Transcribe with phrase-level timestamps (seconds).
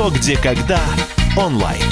[0.00, 0.80] «Что, где, когда»
[1.36, 1.84] онлайн.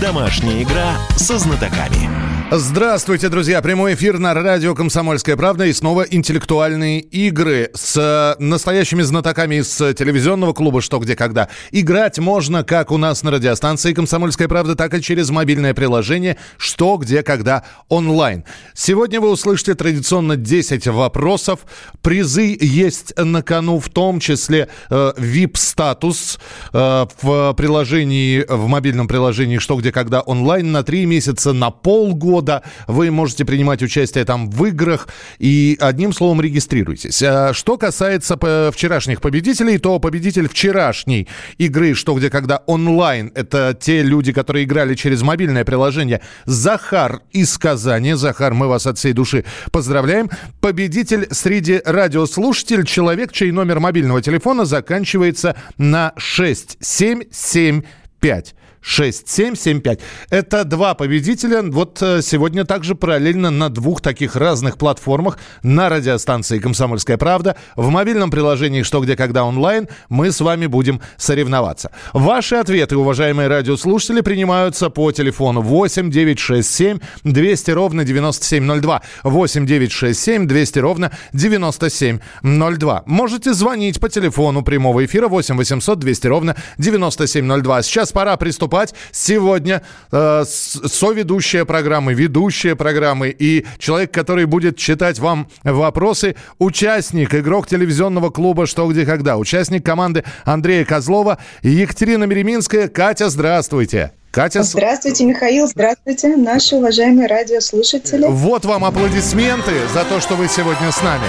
[0.00, 2.31] Домашняя игра со знатоками.
[2.54, 3.62] Здравствуйте, друзья!
[3.62, 9.74] Прямой эфир на радио «Комсомольская правда» и снова интеллектуальные игры с э, настоящими знатоками из
[9.74, 11.48] телевизионного клуба «Что, где, когда».
[11.70, 16.98] Играть можно как у нас на радиостанции «Комсомольская правда», так и через мобильное приложение «Что,
[16.98, 18.44] где, когда» онлайн.
[18.74, 21.60] Сегодня вы услышите традиционно 10 вопросов.
[22.02, 26.38] Призы есть на кону, в том числе э, VIP-статус
[26.74, 32.41] э, в приложении, в мобильном приложении «Что, где, когда» онлайн на 3 месяца, на полгода
[32.42, 32.62] года.
[32.88, 35.06] Вы можете принимать участие там в играх
[35.38, 37.22] и одним словом регистрируйтесь.
[37.22, 38.36] А что касается
[38.72, 44.96] вчерашних победителей, то победитель вчерашней игры «Что, где, когда» онлайн, это те люди, которые играли
[44.96, 48.14] через мобильное приложение, Захар из Казани.
[48.14, 50.28] Захар, мы вас от всей души поздравляем.
[50.60, 58.54] Победитель среди радиослушателей, человек, чей номер мобильного телефона заканчивается на 6775.
[58.82, 60.00] 6775.
[60.28, 61.62] Это два победителя.
[61.62, 67.88] Вот э, сегодня также параллельно на двух таких разных платформах на радиостанции «Комсомольская правда», в
[67.90, 71.92] мобильном приложении «Что, где, когда» онлайн мы с вами будем соревноваться.
[72.12, 79.02] Ваши ответы, уважаемые радиослушатели, принимаются по телефону 8 967 200 ровно 9702.
[79.22, 83.02] 8 967 200 ровно 9702.
[83.06, 87.82] Можете звонить по телефону прямого эфира 8 800 200 ровно 9702.
[87.82, 95.18] Сейчас пора приступать выступать сегодня э, соведущая программы, ведущая программы и человек, который будет читать
[95.18, 102.88] вам вопросы, участник, игрок телевизионного клуба «Что, где, когда», участник команды Андрея Козлова, Екатерина Мереминская.
[102.88, 104.12] Катя, здравствуйте.
[104.30, 104.62] Катя...
[104.62, 108.24] Здравствуйте, Михаил, здравствуйте, наши уважаемые радиослушатели.
[108.26, 111.26] Вот вам аплодисменты за то, что вы сегодня с нами.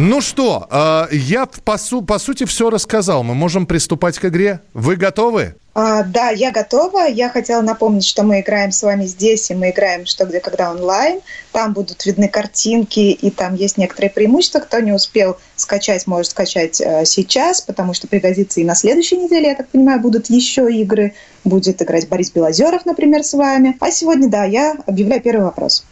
[0.00, 3.24] Ну что, э, я по, су- по сути все рассказал.
[3.24, 4.60] Мы можем приступать к игре.
[4.72, 5.56] Вы готовы?
[5.80, 7.06] А, да, я готова.
[7.06, 10.72] Я хотела напомнить, что мы играем с вами здесь, и мы играем «Что, где, когда»
[10.72, 11.20] онлайн.
[11.52, 14.58] Там будут видны картинки, и там есть некоторые преимущества.
[14.58, 19.50] Кто не успел скачать, может скачать э, сейчас, потому что пригодится и на следующей неделе,
[19.50, 21.14] я так понимаю, будут еще игры.
[21.44, 23.76] Будет играть Борис Белозеров, например, с вами.
[23.78, 25.84] А сегодня, да, я объявляю первый вопрос.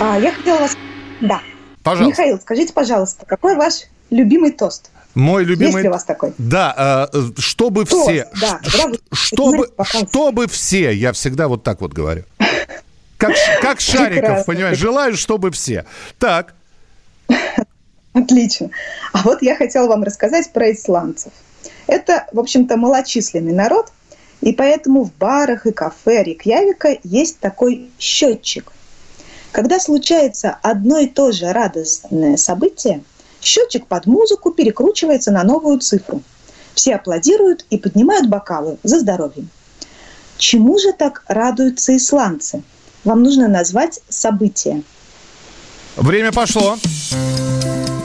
[0.00, 0.76] А, я хотела вас...
[1.20, 1.40] Да,
[1.84, 2.20] Пожалуйста.
[2.20, 4.90] Михаил, скажите, пожалуйста, какой ваш любимый тост?
[5.14, 5.72] Мой любимый...
[5.72, 6.32] Есть ли у вас такой?
[6.38, 8.28] Да, э, чтобы тост, все...
[8.40, 8.60] Да,
[9.12, 12.24] чтобы, чтобы все, я всегда вот так вот говорю.
[13.16, 14.44] Как, как Шариков, Прекрасно.
[14.54, 14.78] понимаешь?
[14.78, 15.84] Желаю, чтобы все.
[16.18, 16.54] Так.
[18.12, 18.70] Отлично.
[19.12, 21.32] А вот я хотела вам рассказать про исландцев.
[21.86, 23.92] Это, в общем-то, малочисленный народ,
[24.40, 28.72] и поэтому в барах и кафе Рикьявика есть такой счетчик.
[29.52, 33.02] Когда случается одно и то же радостное событие,
[33.40, 36.22] счетчик под музыку перекручивается на новую цифру.
[36.74, 39.46] Все аплодируют и поднимают бокалы за здоровье.
[40.36, 42.62] Чему же так радуются исландцы?
[43.04, 44.82] Вам нужно назвать событие.
[45.96, 46.76] Время пошло.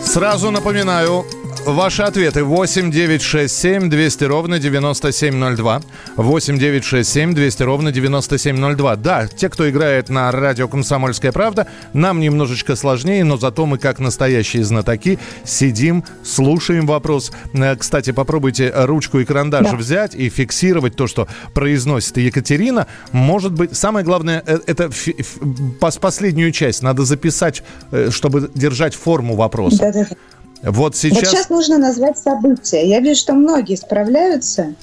[0.03, 1.25] Сразу напоминаю,
[1.65, 5.81] Ваши ответы 8 9 6 7 200 ровно 9702.
[6.17, 8.95] 8 9 6 7 200 ровно 9702.
[8.97, 13.99] Да, те, кто играет на радио «Комсомольская правда», нам немножечко сложнее, но зато мы, как
[13.99, 17.31] настоящие знатоки, сидим, слушаем вопрос.
[17.53, 19.77] Э, кстати, попробуйте ручку и карандаш да.
[19.77, 22.87] взять и фиксировать то, что произносит Екатерина.
[23.13, 24.89] Может быть, самое главное, э, это
[25.79, 29.77] последнюю часть надо записать, э, чтобы держать форму вопроса.
[29.77, 30.07] Да, да.
[30.63, 31.19] Вот сейчас...
[31.19, 32.87] Вот сейчас нужно назвать события.
[32.87, 34.73] Я вижу, что многие справляются.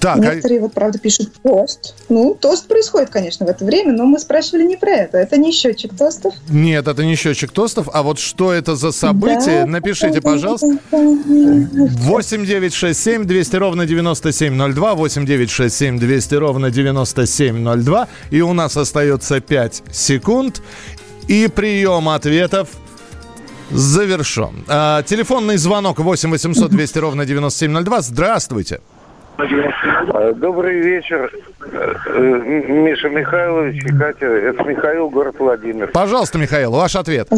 [0.00, 0.62] Так, Некоторые, а...
[0.62, 1.94] вот, правда, пишут тост.
[2.08, 5.18] Ну, тост происходит, конечно, в это время, но мы спрашивали не про это.
[5.18, 6.34] Это не счетчик тостов.
[6.48, 7.88] Нет, это не счетчик тостов.
[7.92, 9.60] А вот что это за событие?
[9.60, 10.78] Да, Напишите, пожалуйста.
[10.90, 14.94] 8 9 6 7 200 ровно 9702.
[14.94, 18.08] 8 9 6 7 200 ровно 9702.
[18.30, 20.62] И у нас остается 5 секунд.
[21.28, 22.68] И прием ответов–
[23.74, 24.64] завершен.
[24.68, 28.00] А, телефонный звонок 8 800 200 ровно 9702.
[28.00, 28.80] Здравствуйте.
[30.36, 31.28] Добрый вечер,
[31.72, 31.94] э,
[32.68, 34.26] Миша Михайлович и Катя.
[34.26, 35.88] Это Михаил, город Владимир.
[35.88, 37.28] Пожалуйста, Михаил, ваш ответ.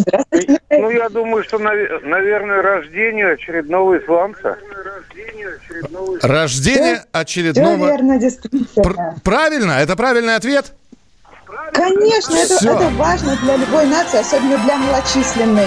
[0.71, 4.59] Ну, я думаю, что, наверное, рождение очередного исламца.
[6.23, 7.77] Рождение очередного...
[7.79, 9.15] Все верно, действительно.
[9.25, 9.73] Правильно?
[9.73, 10.73] Это правильный ответ?
[11.73, 15.67] Конечно, это, это важно для любой нации, особенно для малочисленной.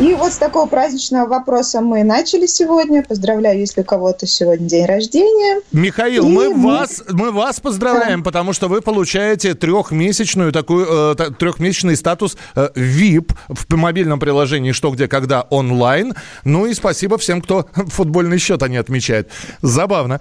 [0.00, 3.04] И вот с такого праздничного вопроса мы начали сегодня.
[3.04, 5.60] Поздравляю, если у кого-то сегодня день рождения.
[5.70, 8.24] Михаил, мы, мы вас, мы вас поздравляем, да.
[8.24, 14.90] потому что вы получаете трехмесячную такую э, трехмесячный статус э, VIP в мобильном приложении «Что,
[14.90, 16.14] где, когда» онлайн.
[16.42, 19.28] Ну и спасибо всем, кто футбольный счет они отмечают.
[19.62, 20.20] Забавно.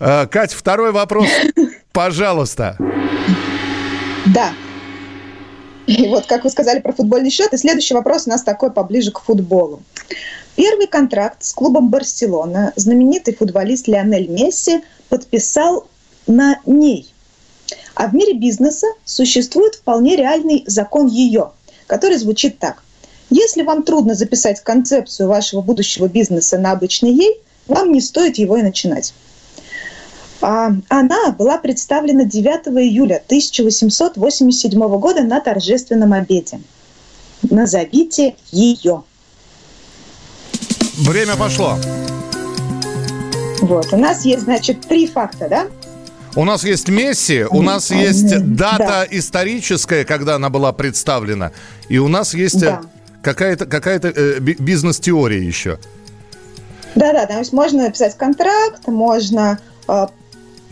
[0.00, 1.28] Э, Кать, второй вопрос,
[1.92, 2.76] пожалуйста.
[4.26, 4.50] Да.
[5.86, 9.10] И вот, как вы сказали про футбольный счет, и следующий вопрос у нас такой поближе
[9.10, 9.82] к футболу.
[10.54, 15.86] Первый контракт с клубом Барселона знаменитый футболист Лионель Месси подписал
[16.26, 17.12] на ней.
[17.94, 21.52] А в мире бизнеса существует вполне реальный закон ее,
[21.86, 22.82] который звучит так.
[23.30, 28.56] Если вам трудно записать концепцию вашего будущего бизнеса на обычный ей, вам не стоит его
[28.56, 29.14] и начинать.
[30.42, 36.60] А, она была представлена 9 июля 1887 года на торжественном обеде.
[37.42, 39.04] Назовите ее.
[40.98, 41.78] Время пошло.
[43.60, 45.66] Вот, у нас есть, значит, три факта, да?
[46.34, 49.06] У нас есть Месси, у нас есть дата да.
[49.10, 51.52] историческая, когда она была представлена,
[51.88, 52.82] и у нас есть да.
[53.22, 55.78] какая-то какая э, бизнес-теория еще.
[56.94, 59.58] Да-да, то есть можно написать контракт, можно
[59.88, 60.06] э,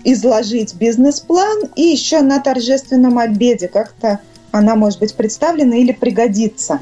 [0.05, 4.21] изложить бизнес-план и еще на торжественном обеде как-то
[4.53, 6.81] она может быть представлена или пригодится.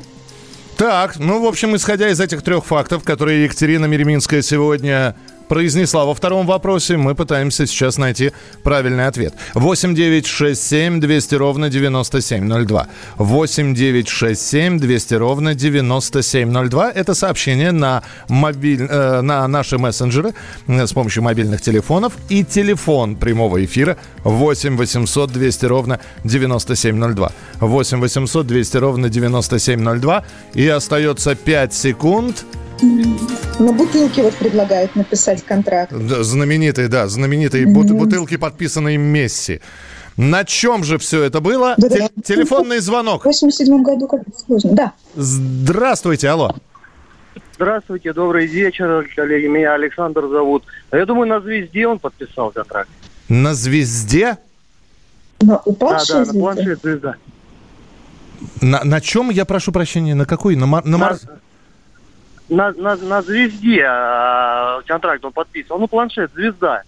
[0.76, 5.16] Так, ну, в общем, исходя из этих трех фактов, которые Екатерина Миреминская сегодня
[5.48, 6.96] произнесла во втором вопросе.
[6.96, 9.34] Мы пытаемся сейчас найти правильный ответ.
[9.54, 12.86] 8 9 6 7 200 ровно 9702.
[13.16, 16.92] 8 9 6 7 200 ровно 9702.
[16.92, 20.34] Это сообщение на, мобиль, э, на наши мессенджеры
[20.66, 22.12] э, с помощью мобильных телефонов.
[22.28, 27.32] И телефон прямого эфира 8 800 200 ровно 9702.
[27.60, 30.24] 8 800 200 ровно 9702.
[30.54, 32.44] И остается 5 секунд.
[32.80, 35.92] На бутылке вот предлагают написать контракт.
[35.92, 37.94] Да, знаменитые, да, знаменитые mm-hmm.
[37.94, 39.60] бутылки, подписанные Месси.
[40.16, 41.74] На чем же все это было?
[41.76, 42.22] Да, Те- да.
[42.22, 43.22] Телефонный звонок.
[43.22, 44.92] В 87 году как сложно, да.
[45.14, 46.54] Здравствуйте, алло.
[47.54, 49.46] Здравствуйте, добрый вечер, коллеги.
[49.46, 50.64] Меня Александр зовут.
[50.92, 52.88] Я думаю, на «Звезде» он подписал контракт.
[53.28, 54.38] На «Звезде»?
[55.40, 57.14] На упавшей да, да, на планшет «Звезда».
[58.60, 60.54] На, на чем, я прошу прощения, на какой?
[60.54, 61.26] На, на, на, Марс
[62.48, 65.78] на, на, на звезде э, контракт он подписывал.
[65.80, 66.82] Ну, планшет звезда.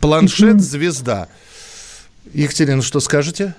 [0.00, 1.28] Планшет звезда.
[2.32, 3.54] Екатерина, что скажете?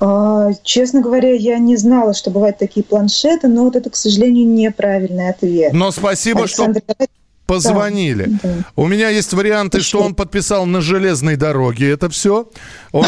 [0.00, 4.46] А, честно говоря, я не знала, что бывают такие планшеты, но вот это, к сожалению,
[4.46, 5.72] неправильный ответ.
[5.72, 7.06] Но спасибо, Александр, что
[7.46, 8.24] позвонили.
[8.26, 8.50] Да, да.
[8.76, 12.50] У меня есть варианты, что он подписал на железной дороге это все.
[12.92, 13.06] Он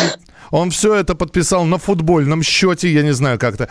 [0.50, 3.68] он все это подписал на футбольном счете, я не знаю как-то.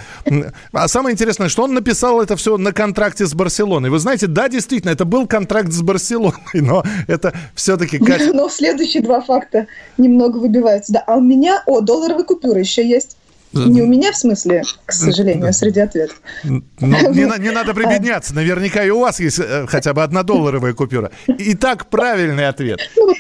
[0.72, 3.90] А самое интересное, что он написал это все на контракте с Барселоной.
[3.90, 8.00] Вы знаете, да, действительно, это был контракт с Барселоной, но это все-таки...
[8.34, 9.68] Но следующие два факта
[9.98, 10.94] немного выбиваются.
[10.94, 13.18] Да, а у меня, о, долларовые купюры еще есть.
[13.54, 16.22] Не у меня, в смысле, к сожалению, среди ответов.
[16.44, 18.36] Ну, не, не надо прибедняться.
[18.36, 21.12] Наверняка и у вас есть э, хотя бы одна долларовая купюра.
[21.28, 22.82] Итак, правильный ответ.
[22.98, 23.14] Ну,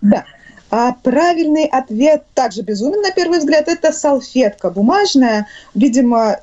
[0.00, 0.24] да.
[0.78, 3.66] А правильный ответ также безумен на первый взгляд.
[3.66, 5.46] Это салфетка бумажная.
[5.74, 6.40] Видимо,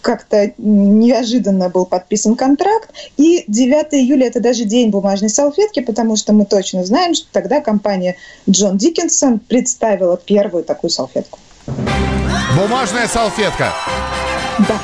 [0.00, 2.90] как-то неожиданно был подписан контракт.
[3.16, 7.60] И 9 июля– это даже день бумажной салфетки, потому что мы точно знаем, что тогда
[7.60, 8.16] компания
[8.50, 11.38] Джон Диккенсон представила первую такую салфетку.
[12.58, 13.72] Бумажная салфетка.
[14.66, 14.80] Да.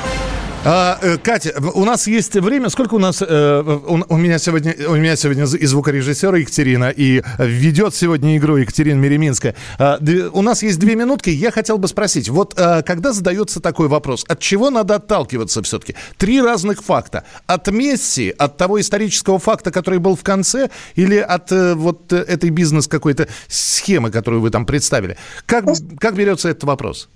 [0.65, 2.67] А, э, Катя, у нас есть время.
[2.67, 3.21] Сколько у нас?
[3.21, 8.57] Э, у, у меня сегодня у меня сегодня и звукорежиссер Екатерина, и ведет сегодня игру
[8.57, 9.55] Екатерина Мереминская.
[9.77, 9.99] А,
[10.33, 11.29] у нас есть две минутки.
[11.29, 15.95] Я хотел бы спросить, вот а, когда задается такой вопрос, от чего надо отталкиваться все-таки?
[16.17, 21.53] Три разных факта: от Месси, от того исторического факта, который был в конце, или от
[21.53, 25.15] э, вот этой бизнес какой-то схемы, которую вы там представили.
[25.45, 25.63] Как
[25.99, 27.07] как берется этот вопрос?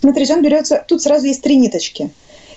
[0.00, 0.82] Смотрите, он берется.
[0.88, 2.10] Тут сразу есть три ниточки.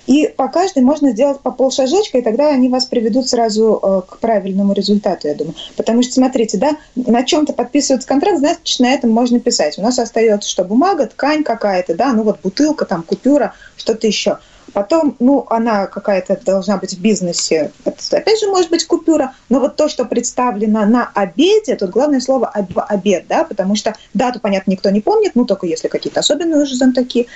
[0.06, 4.18] И по каждой можно сделать по полшажочка, и тогда они вас приведут сразу э, к
[4.18, 5.54] правильному результату, я думаю.
[5.76, 9.78] Потому что, смотрите, да, на чем-то подписывается контракт, значит, на этом можно писать.
[9.78, 10.64] У нас остается что?
[10.64, 14.38] Бумага, ткань какая-то, да, ну вот бутылка, там, купюра, что-то еще.
[14.72, 17.70] Потом, ну, она какая-то должна быть в бизнесе.
[17.84, 19.34] Это, опять же, может быть купюра.
[19.48, 24.40] Но вот то, что представлено на обеде, тут главное слово обед, да, потому что дату,
[24.40, 27.28] понятно, никто не помнит, ну, только если какие-то особенные уже знатоки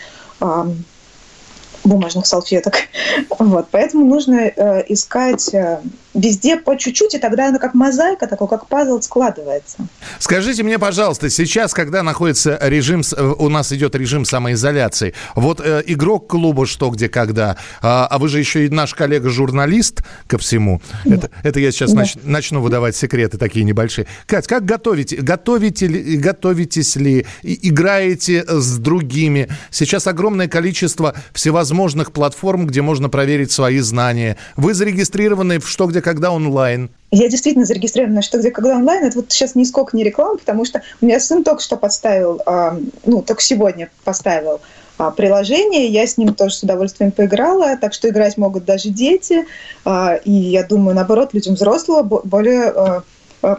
[1.89, 2.75] бумажных салфеток.
[3.39, 5.81] Вот, поэтому нужно э, искать э,
[6.19, 9.79] везде по чуть-чуть, и тогда оно как мозаика, такой как пазл складывается.
[10.19, 13.03] Скажите мне, пожалуйста, сейчас, когда находится режим,
[13.39, 18.29] у нас идет режим самоизоляции, вот э, игрок клуба «Что, где, когда», а, а вы
[18.29, 20.83] же еще и наш коллега-журналист ко всему.
[21.05, 21.15] Да.
[21.15, 22.01] Это, это я сейчас да.
[22.01, 24.07] нач, начну выдавать секреты такие небольшие.
[24.27, 25.17] Кать, как готовите?
[25.17, 27.27] Готовите ли, готовитесь ли?
[27.43, 29.49] Играете с другими?
[29.71, 34.37] Сейчас огромное количество всевозможных платформ, где можно проверить свои знания.
[34.57, 36.89] Вы зарегистрированы в «Что, где, когда» онлайн.
[37.11, 39.05] Я действительно зарегистрирована «Что, где, когда» онлайн.
[39.05, 42.79] Это вот сейчас нисколько не реклама, потому что у меня сын только что подставил, а,
[43.05, 44.61] ну, только сегодня поставил
[44.97, 45.87] а, приложение.
[45.89, 49.45] Я с ним тоже с удовольствием поиграла, так что играть могут даже дети.
[49.85, 53.03] А, и я думаю, наоборот, людям взрослого более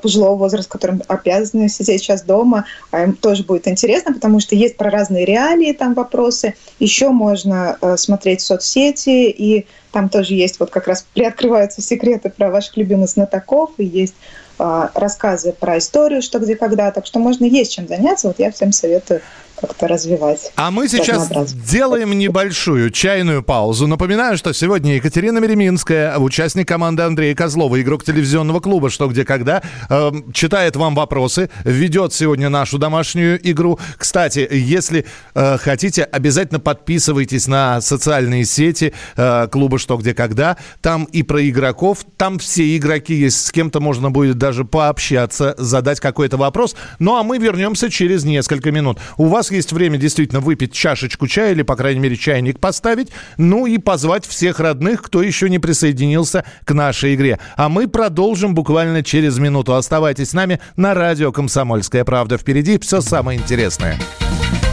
[0.02, 4.90] пожилого возраста, которым обязаны сидеть сейчас дома, им тоже будет интересно, потому что есть про
[4.90, 6.56] разные реалии там вопросы.
[6.80, 12.78] Еще можно смотреть соцсети, и там тоже есть вот как раз приоткрываются секреты про ваших
[12.78, 14.16] любимых знатоков, и есть
[14.58, 16.92] рассказы про историю, что где когда.
[16.92, 18.28] Так что можно есть чем заняться.
[18.28, 19.22] Вот я всем советую
[19.60, 20.52] как-то развивать.
[20.56, 23.88] А мы сейчас делаем небольшую чайную паузу.
[23.88, 29.62] Напоминаю, что сегодня Екатерина Мереминская, участник команды Андрея Козлова, игрок телевизионного клуба «Что, где, когда»,
[29.90, 33.80] э, читает вам вопросы, ведет сегодня нашу домашнюю игру.
[33.98, 40.58] Кстати, если э, хотите, обязательно подписывайтесь на социальные сети э, клуба «Что, где, когда».
[40.82, 46.00] Там и про игроков, там все игроки есть, с кем-то можно будет даже пообщаться, задать
[46.00, 46.76] какой-то вопрос.
[47.00, 49.00] Ну а мы вернемся через несколько минут.
[49.18, 53.66] У вас есть время действительно выпить чашечку чая или, по крайней мере, чайник поставить, ну
[53.66, 57.40] и позвать всех родных, кто еще не присоединился к нашей игре.
[57.56, 59.76] А мы продолжим буквально через минуту.
[59.76, 62.38] Оставайтесь с нами на радио «Комсомольская правда».
[62.38, 64.00] Впереди все самое интересное.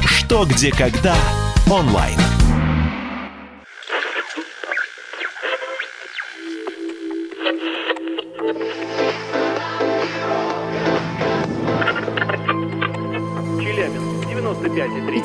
[0.04, 1.14] Что, где, когда
[1.70, 2.18] онлайн.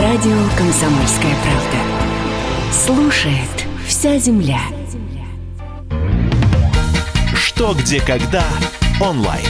[0.00, 2.72] Радио «Комсомольская правда».
[2.72, 4.60] Слушает вся земля.
[7.34, 8.42] Что, где, когда
[8.98, 9.44] онлайн.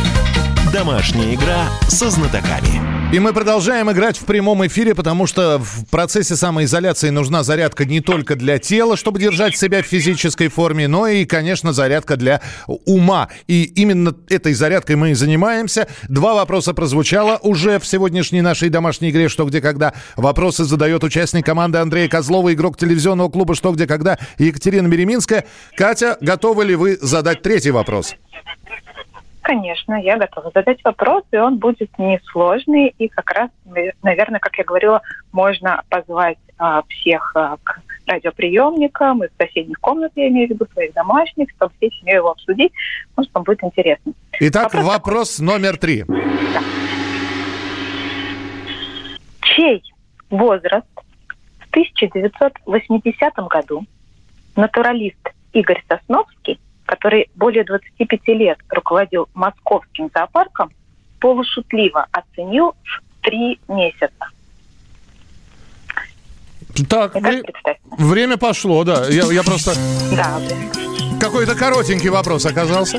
[0.73, 2.90] Домашняя игра со знатоками.
[3.13, 8.01] И мы продолжаем играть в прямом эфире, потому что в процессе самоизоляции нужна зарядка не
[8.01, 13.29] только для тела, чтобы держать себя в физической форме, но и, конечно, зарядка для ума.
[13.49, 15.89] И именно этой зарядкой мы и занимаемся.
[16.09, 19.93] Два вопроса прозвучало уже в сегодняшней нашей домашней игре «Что, где, когда».
[20.15, 25.47] Вопросы задает участник команды Андрея Козлова, игрок телевизионного клуба «Что, где, когда» Екатерина Береминская.
[25.77, 28.15] Катя, готовы ли вы задать третий вопрос?
[29.51, 33.51] Конечно, я готова задать вопрос, и он будет несложный, и как раз,
[34.01, 35.03] наверное, как я говорила,
[35.33, 40.93] можно позвать а, всех а, к радиоприемникам из соседних комнат, я имею в виду, своих
[40.93, 42.73] домашних, чтобы все семьей его обсудить,
[43.17, 44.13] может, вам будет интересно.
[44.39, 46.05] Итак, вопрос, вопрос номер три.
[46.07, 46.61] Да.
[49.41, 49.83] Чей
[50.31, 50.87] возраст
[51.59, 53.85] в 1980 году
[54.55, 60.73] натуралист Игорь Сосновский который более 25 лет руководил московским зоопарком,
[61.21, 64.27] полушутливо оценил в три месяца.
[66.89, 67.45] Так, вре-
[67.97, 69.07] время пошло, да.
[69.09, 69.73] Я, я просто...
[70.17, 70.41] Да.
[71.21, 72.99] Какой-то коротенький вопрос оказался.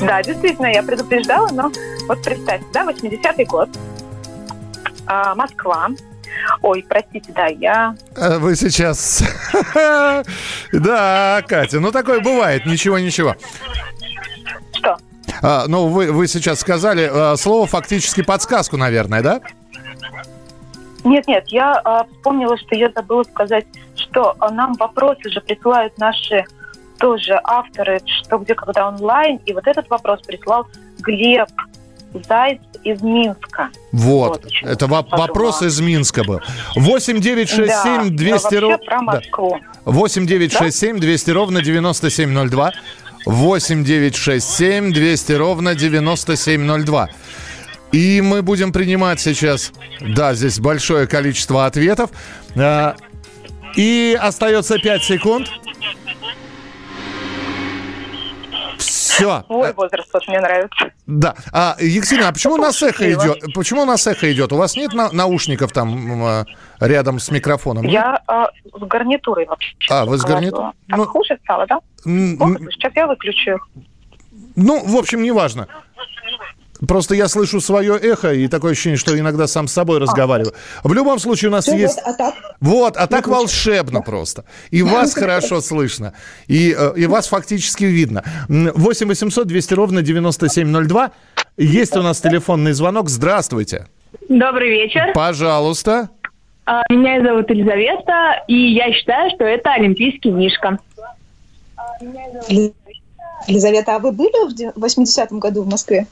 [0.00, 1.70] Да, действительно, я предупреждала, но
[2.08, 3.68] вот представьте, да, 80-й год,
[5.06, 5.90] а, Москва,
[6.62, 7.94] Ой, простите, да, я...
[8.16, 9.22] А вы сейчас...
[10.72, 13.34] Да, Катя, ну такое бывает, ничего-ничего.
[14.72, 14.96] Что?
[15.42, 19.40] А, ну, вы, вы сейчас сказали а, слово фактически подсказку, наверное, да?
[21.04, 26.44] Нет, нет, я а, вспомнила, что я забыла сказать, что нам вопросы же присылают наши
[26.98, 30.66] тоже авторы, что где когда онлайн, и вот этот вопрос прислал
[30.98, 31.48] Глеб
[32.12, 33.70] Зайц из Минска.
[33.92, 36.40] Вот, вот это воп- вопрос из Минска был.
[36.76, 38.78] 8 9 6 7 200 ровно...
[38.78, 39.58] про Москву.
[39.84, 39.92] Да.
[39.92, 42.72] 8 9 6 7 200 ровно 9702.
[43.26, 47.08] 8 9 6 7 200 ровно 9702.
[47.92, 52.10] И мы будем принимать сейчас, да, здесь большое количество ответов.
[52.56, 52.94] А,
[53.76, 55.48] и остается 5 секунд.
[59.20, 59.44] Все.
[59.46, 60.90] Свой возраст вот мне нравится.
[61.06, 61.34] Да.
[61.52, 63.44] А, Екатерина, а почему у нас эхо идет?
[63.54, 64.52] Почему у нас эхо идет?
[64.52, 66.44] У вас нет на- наушников там а,
[66.80, 67.84] рядом с микрофоном?
[67.86, 69.74] Я а, с гарнитурой вообще.
[69.90, 70.72] А, вы с гарнитурой?
[70.88, 71.80] Ну- хуже стало, да?
[72.04, 73.58] Сейчас я выключу.
[74.56, 75.68] Ну, в общем, неважно.
[76.86, 80.54] Просто я слышу свое эхо, и такое ощущение, что иногда сам с собой разговариваю.
[80.82, 81.96] В любом случае у нас Всё, есть...
[81.96, 82.34] вот, а так?
[82.60, 84.44] Вот, а так волшебно просто.
[84.70, 86.14] И вас хорошо слышно,
[86.46, 88.24] и, э, и вас фактически видно.
[88.48, 91.10] М, 8 800 200 ровно 9702.
[91.56, 93.10] Есть у нас телефонный звонок.
[93.10, 93.86] Здравствуйте.
[94.28, 95.12] Добрый вечер.
[95.14, 96.08] Пожалуйста.
[96.64, 100.78] А, Меня зовут Елизавета, и я считаю, что это олимпийский мишка.
[102.48, 102.72] Ли-
[103.46, 106.06] Елизавета, а вы были в 80-м году в Москве?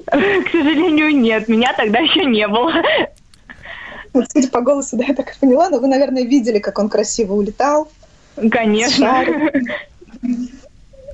[0.06, 2.72] К сожалению, нет, меня тогда еще не было.
[4.12, 6.88] Вот, судя по голосу, да, я так и поняла, но вы, наверное, видели, как он
[6.88, 7.88] красиво улетал.
[8.50, 9.24] Конечно.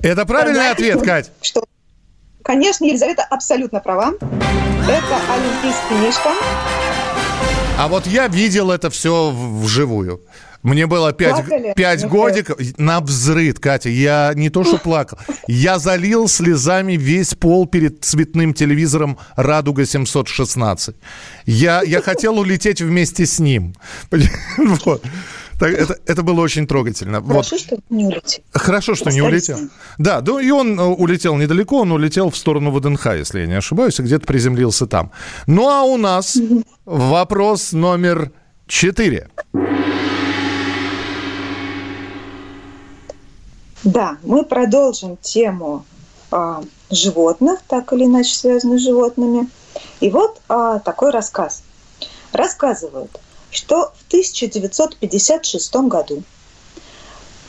[0.01, 1.31] Это правильный ответ, Кать?
[1.41, 1.63] Что?
[2.43, 4.13] Конечно, Елизавета абсолютно права.
[4.19, 6.31] Это олимпийский мишка.
[7.77, 10.21] А вот я видел это все вживую.
[10.63, 11.73] Мне было пять, Плакали?
[11.75, 12.57] пять Ну, годиков.
[12.77, 13.89] На взрыд, Катя.
[13.89, 15.17] Я не то что плакал.
[15.47, 20.95] Я залил слезами весь пол перед цветным телевизором «Радуга-716».
[21.45, 23.75] Я, я хотел улететь вместе с ним.
[24.85, 25.03] Вот.
[25.59, 27.19] Так, это, это было очень трогательно.
[27.21, 27.45] Вот.
[27.45, 28.43] Хорошо, что не улетел.
[28.53, 29.57] Хорошо, что не Остались улетел.
[29.57, 29.69] с ним.
[29.99, 33.53] Да, да, и он э, улетел недалеко, он улетел в сторону ВДНХ, если я не
[33.53, 35.11] ошибаюсь, и где-то приземлился там.
[35.45, 36.37] Ну а у нас
[36.85, 38.31] вопрос номер
[38.67, 39.29] четыре.
[43.83, 45.83] Да, мы продолжим тему
[46.31, 49.49] а, животных, так или иначе связанных с животными.
[49.99, 51.63] И вот а, такой рассказ.
[52.31, 53.19] Рассказывают,
[53.51, 56.23] что в 1956 году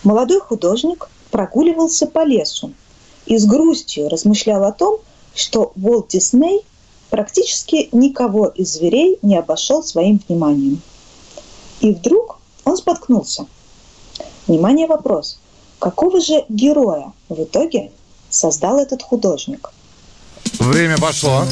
[0.03, 2.75] молодой художник прогуливался по лесу
[3.27, 4.99] и с грустью размышлял о том,
[5.35, 6.67] что Уолт Дисней
[7.11, 10.83] практически никого из зверей не обошел своим вниманием.
[11.81, 13.47] И вдруг он споткнулся.
[14.49, 15.39] Внимание, вопрос.
[15.85, 17.91] Какого же героя в итоге
[18.31, 19.69] создал этот художник?
[20.59, 21.43] Время пошло.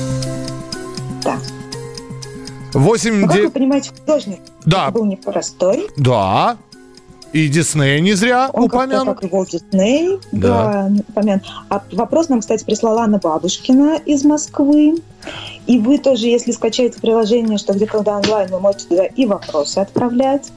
[1.23, 1.39] Да.
[2.73, 4.91] Восемь, Ну, как вы понимаете, художник Да.
[4.91, 5.91] был непростой.
[5.99, 6.57] Да.
[7.33, 9.19] И Дисней не зря Он упомянут.
[9.21, 10.19] как и Уолт Дисней.
[10.33, 10.89] Да.
[10.89, 11.45] Да, упомянут.
[11.71, 14.97] А вопрос нам, кстати, прислала Анна Бабушкина из Москвы.
[15.67, 19.79] И вы тоже, если скачаете приложение «Что, где, когда онлайн», вы можете туда и вопросы
[19.79, 20.51] отправлять.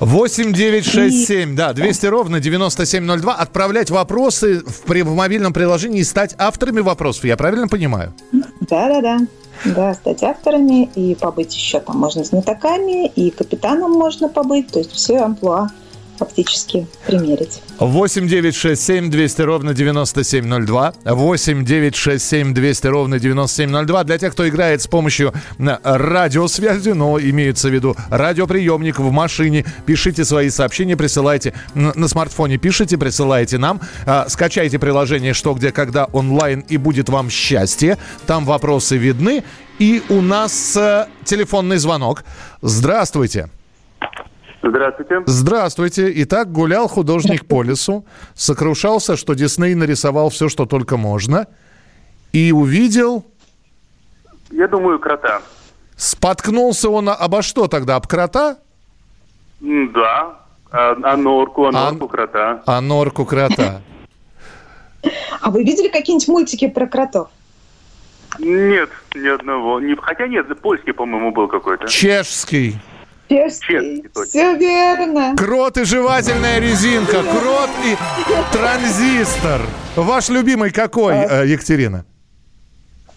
[0.00, 3.34] 8 9 6 7, да, 200 ровно 9702.
[3.34, 7.24] Отправлять вопросы в, при- в мобильном приложении и стать авторами вопросов.
[7.24, 8.12] Я правильно понимаю?
[8.60, 9.18] Да-да-да.
[9.64, 14.92] Да, стать авторами и побыть еще там можно знатоками, и капитаном можно побыть, то есть
[14.92, 15.68] все амплуа
[16.18, 17.62] фактически примерить.
[17.78, 20.92] 8 9 6 7 200 ровно 9702.
[21.04, 24.04] 8 9 6 7 200 ровно 9702.
[24.04, 29.64] Для тех, кто играет с помощью э, радиосвязи, но имеется в виду радиоприемник в машине,
[29.86, 33.80] пишите свои сообщения, присылайте на смартфоне, пишите, присылайте нам.
[34.06, 37.98] А, Скачайте приложение «Что, где, когда» онлайн, и будет вам счастье.
[38.26, 39.44] Там вопросы видны.
[39.78, 42.24] И у нас э, телефонный звонок.
[42.62, 43.48] Здравствуйте.
[44.62, 45.22] Здравствуйте.
[45.26, 46.12] Здравствуйте.
[46.22, 51.46] Итак, гулял художник по лесу, сокрушался, что Дисней нарисовал все, что только можно,
[52.32, 53.24] и увидел...
[54.50, 55.42] Я думаю, крота.
[55.96, 57.96] Споткнулся он обо что тогда?
[57.96, 58.58] Об крота?
[59.60, 60.38] Да.
[60.70, 62.62] А, а норку, а норку крота.
[62.66, 63.82] А норку крота.
[65.40, 67.28] А вы видели какие-нибудь мультики про кротов?
[68.38, 69.80] Нет, ни одного.
[70.02, 71.88] Хотя нет, польский, по-моему, был какой-то.
[71.88, 72.76] Чешский.
[73.28, 74.04] Чешский.
[74.26, 75.34] Все верно.
[75.36, 77.22] Крот и жевательная резинка.
[77.22, 77.96] Крот и
[78.52, 79.60] транзистор.
[79.96, 82.04] Ваш любимый какой, э, Екатерина?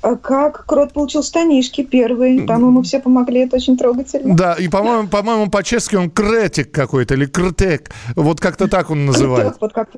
[0.02, 2.46] А как крот получил штанишки первый?
[2.48, 4.36] Там ему все помогли, это очень трогательно.
[4.36, 7.92] Да, и, по-моему, по-моему, по-чешски он кретик какой-то или кртек.
[8.16, 9.56] Вот как-то так он называет.
[9.62, 9.90] Вот как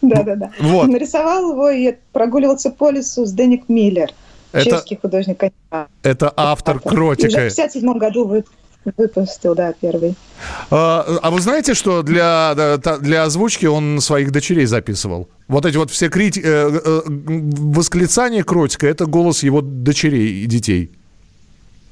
[0.00, 0.50] Да-да-да.
[0.58, 0.88] Вот.
[0.88, 4.08] Нарисовал его и прогуливался по лесу с Дэник Миллер.
[4.52, 5.42] Это- Чешский художник.
[6.02, 7.28] Это автор И уже кротика.
[7.28, 8.44] в 57 году вы-
[8.84, 10.14] выпустил, да, первый.
[10.70, 15.28] А, а вы знаете, что для, для озвучки он своих дочерей записывал?
[15.48, 20.92] Вот эти вот все крити- э, э, восклицания кротика, это голос его дочерей и детей.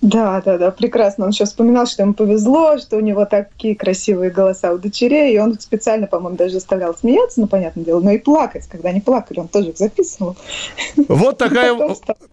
[0.01, 1.25] Да, да, да, прекрасно.
[1.25, 5.39] Он еще вспоминал, что ему повезло, что у него такие красивые голоса у дочерей, и
[5.39, 8.69] он специально, по-моему, даже заставлял смеяться, ну, понятное дело, но и плакать.
[8.69, 10.37] Когда они плакали, он тоже их записывал.
[11.09, 11.77] Вот такая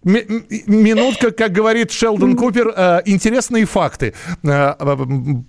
[0.03, 4.97] минутка, как говорит Шелдон Купер, э, интересные факты э, э,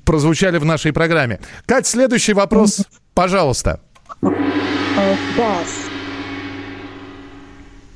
[0.07, 1.41] прозвучали в нашей программе.
[1.67, 2.81] Кать, следующий вопрос,
[3.13, 3.81] пожалуйста.
[4.23, 5.69] Газ.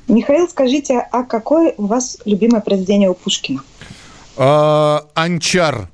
[0.07, 3.61] Михаил, скажите, а какое у вас любимое произведение у Пушкина?
[4.37, 5.87] А, Анчар.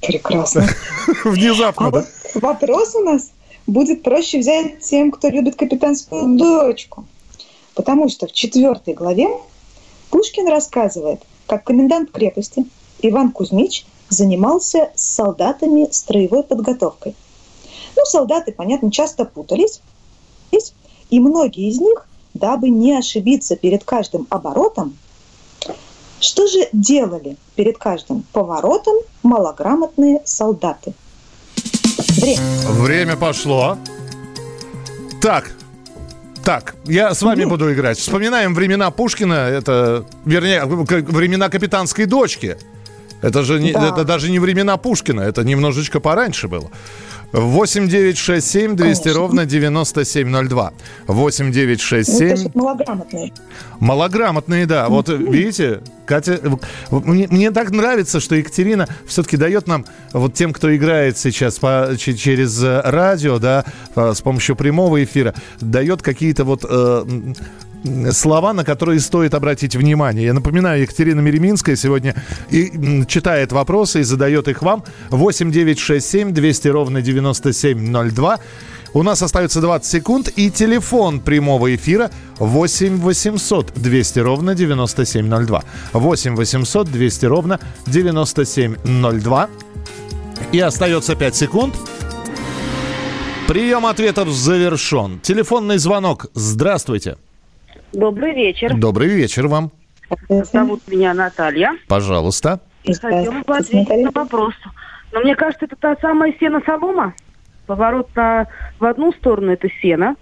[0.00, 0.66] Прекрасно.
[1.24, 1.98] Внезапно, а да?
[2.34, 3.30] Вот вопрос у нас
[3.66, 7.06] будет проще взять тем, кто любит капитанскую дочку.
[7.74, 9.28] Потому что в четвертой главе
[10.10, 12.66] Пушкин рассказывает, как комендант крепости
[13.00, 17.14] Иван Кузьмич занимался с солдатами строевой подготовкой.
[17.96, 19.80] Ну, солдаты, понятно, часто путались,
[21.10, 24.96] и многие из них, дабы не ошибиться перед каждым оборотом,
[26.20, 30.92] что же делали перед каждым поворотом малограмотные солдаты?
[32.20, 32.42] Время.
[32.68, 33.78] Время пошло.
[35.20, 35.50] Так,
[36.44, 37.98] так, я с вами буду играть.
[37.98, 42.56] Вспоминаем времена Пушкина, это, вернее, времена капитанской дочки.
[43.22, 43.88] Это же не, да.
[43.88, 46.70] это даже не времена Пушкина, это немножечко пораньше было.
[47.32, 49.20] 8 9 6 7 200 Конечно.
[49.20, 50.72] ровно 9702.
[51.06, 52.36] 8 9 6 7...
[52.36, 53.32] Ну, малограмотные.
[53.78, 54.88] Малограмотные, да.
[54.88, 56.40] Вот видите, Катя,
[56.90, 61.94] мне, мне так нравится, что Екатерина все-таки дает нам, вот тем, кто играет сейчас по,
[61.96, 63.64] через радио, да,
[63.94, 67.04] с помощью прямого эфира, дает какие-то вот э,
[68.12, 70.26] слова, на которые стоит обратить внимание.
[70.26, 72.14] Я напоминаю, Екатерина Мереминская сегодня
[72.50, 74.84] и читает вопросы и задает их вам.
[75.10, 78.38] 8 9 6 7 200 ровно 9702.
[78.92, 85.64] У нас остается 20 секунд и телефон прямого эфира 8 800 200 ровно 9702.
[85.92, 89.48] 8 800 200 ровно 9702.
[90.52, 91.76] И остается 5 секунд.
[93.46, 95.20] Прием ответов завершен.
[95.20, 96.26] Телефонный звонок.
[96.34, 97.16] Здравствуйте.
[97.92, 98.76] Добрый вечер.
[98.76, 99.70] Добрый вечер вам.
[100.28, 101.72] Зовут меня Наталья.
[101.88, 102.60] Пожалуйста.
[102.84, 104.54] И хотела бы ответить на вопрос.
[105.12, 107.14] Но мне кажется, это та самая сена-солома.
[107.66, 108.46] Поворот на,
[108.78, 110.16] в одну сторону– это сено,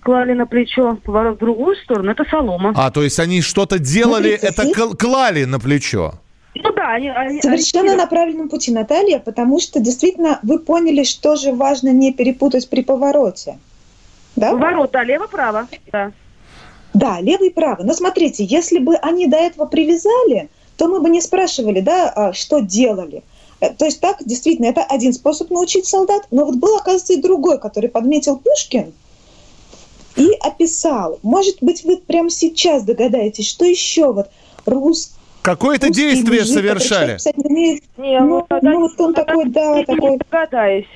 [0.00, 2.72] клали на плечо, поворот в другую сторону– это солома.
[2.76, 4.98] А, то есть они что-то делали, Смотрите, это есть...
[4.98, 6.14] клали на плечо?
[6.54, 7.08] Ну да, они...
[7.08, 8.00] они Совершенно они...
[8.00, 12.82] на правильном пути, Наталья, потому что действительно вы поняли, что же важно не перепутать при
[12.82, 13.58] повороте.
[14.36, 14.52] Да?
[14.52, 16.12] Поворот, да, лево-право, да.
[16.94, 17.84] Да, левый и правый.
[17.84, 22.32] Но смотрите, если бы они до этого привязали, то мы бы не спрашивали, да, а,
[22.32, 23.22] что делали.
[23.60, 26.26] Э, то есть так, действительно, это один способ научить солдат.
[26.30, 28.92] Но вот был, оказывается, и другой, который подметил Пушкин
[30.16, 31.18] и описал.
[31.22, 34.30] Может быть, вы прямо сейчас догадаетесь, что еще вот
[34.64, 37.18] рус Какое-то действие мужик, совершали.
[37.36, 37.80] Не,
[38.20, 40.12] ну, ну, ну, вот он такой, да, такой...
[40.12, 40.86] Не догадаюсь.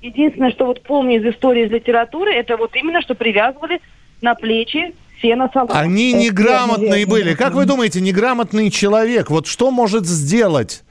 [0.00, 3.80] Единственное, что вот помню из истории из литературы, это вот именно, что привязывали
[4.22, 5.78] на плечи сено солома.
[5.78, 7.34] Они неграмотные были.
[7.34, 10.82] Как вы думаете, неграмотный человек, вот что может сделать?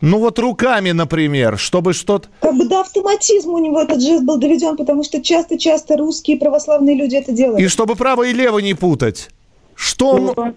[0.00, 2.28] Ну вот руками, например, чтобы что-то...
[2.40, 6.96] Как бы до автоматизма у него этот жест был доведен, потому что часто-часто русские православные
[6.96, 7.60] люди это делают.
[7.60, 9.28] И чтобы право и лево не путать.
[9.80, 10.54] Что он...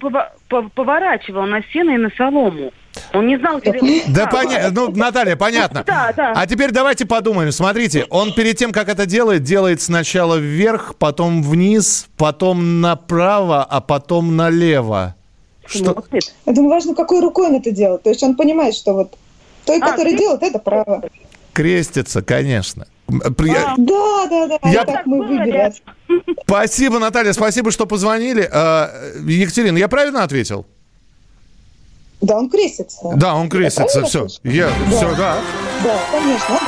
[0.50, 2.72] Он поворачивал на сено и на солому.
[3.14, 3.72] Он не знал, где
[4.08, 4.70] Да понятно.
[4.70, 5.82] Ну, Наталья, понятно.
[5.86, 6.34] Да, да.
[6.36, 7.50] А теперь давайте подумаем.
[7.50, 13.80] Смотрите, он перед тем, как это делает, делает сначала вверх, потом вниз, потом направо, а
[13.80, 15.14] потом налево.
[15.64, 16.04] Что?
[16.44, 18.02] Я думаю, важно, какой рукой он это делает.
[18.02, 19.16] То есть он понимает, что вот
[19.64, 21.02] той, а, который делает, это право.
[21.54, 22.86] Крестится, конечно.
[23.06, 23.50] При...
[23.50, 24.70] А, да, да, да.
[24.70, 24.84] Я...
[24.84, 25.72] Так мы выберем.
[26.46, 28.48] Спасибо, Наталья, спасибо, что позвонили.
[28.50, 28.90] А,
[29.26, 30.66] Екатерина, я правильно ответил?
[32.20, 33.12] Да, он крестится.
[33.16, 34.26] Да, он крестится, все.
[34.44, 34.96] Я, да.
[34.96, 35.38] Все, да.
[35.84, 36.58] Да, конечно.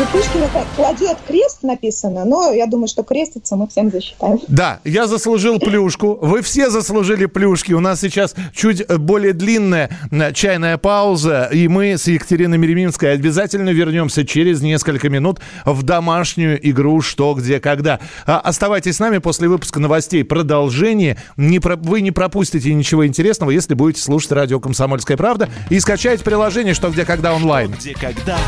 [0.00, 4.40] У Пушкина кладет крест написано, но я думаю, что креститься мы всем засчитаем.
[4.48, 6.18] Да, я заслужил плюшку.
[6.20, 7.74] Вы все заслужили плюшки.
[7.74, 13.68] У нас сейчас чуть более длинная э, чайная пауза, и мы с Екатериной Мереминской обязательно
[13.68, 18.00] вернемся через несколько минут в домашнюю игру «Что, где, когда».
[18.26, 20.24] А, оставайтесь с нами после выпуска новостей.
[20.24, 21.18] Продолжение.
[21.36, 21.76] Не про...
[21.76, 26.88] Вы не пропустите ничего интересного, если будете слушать радио «Комсомольская правда» и скачать приложение «Что,
[26.88, 27.74] где, когда» онлайн.
[27.74, 28.38] Что, где, когда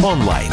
[0.00, 0.52] онлайн.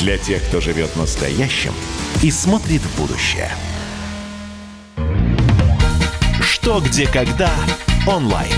[0.00, 1.72] Для тех, кто живет настоящим
[2.22, 3.50] и смотрит в будущее.
[6.40, 7.50] «Что, где, когда»
[8.06, 8.52] онлайн.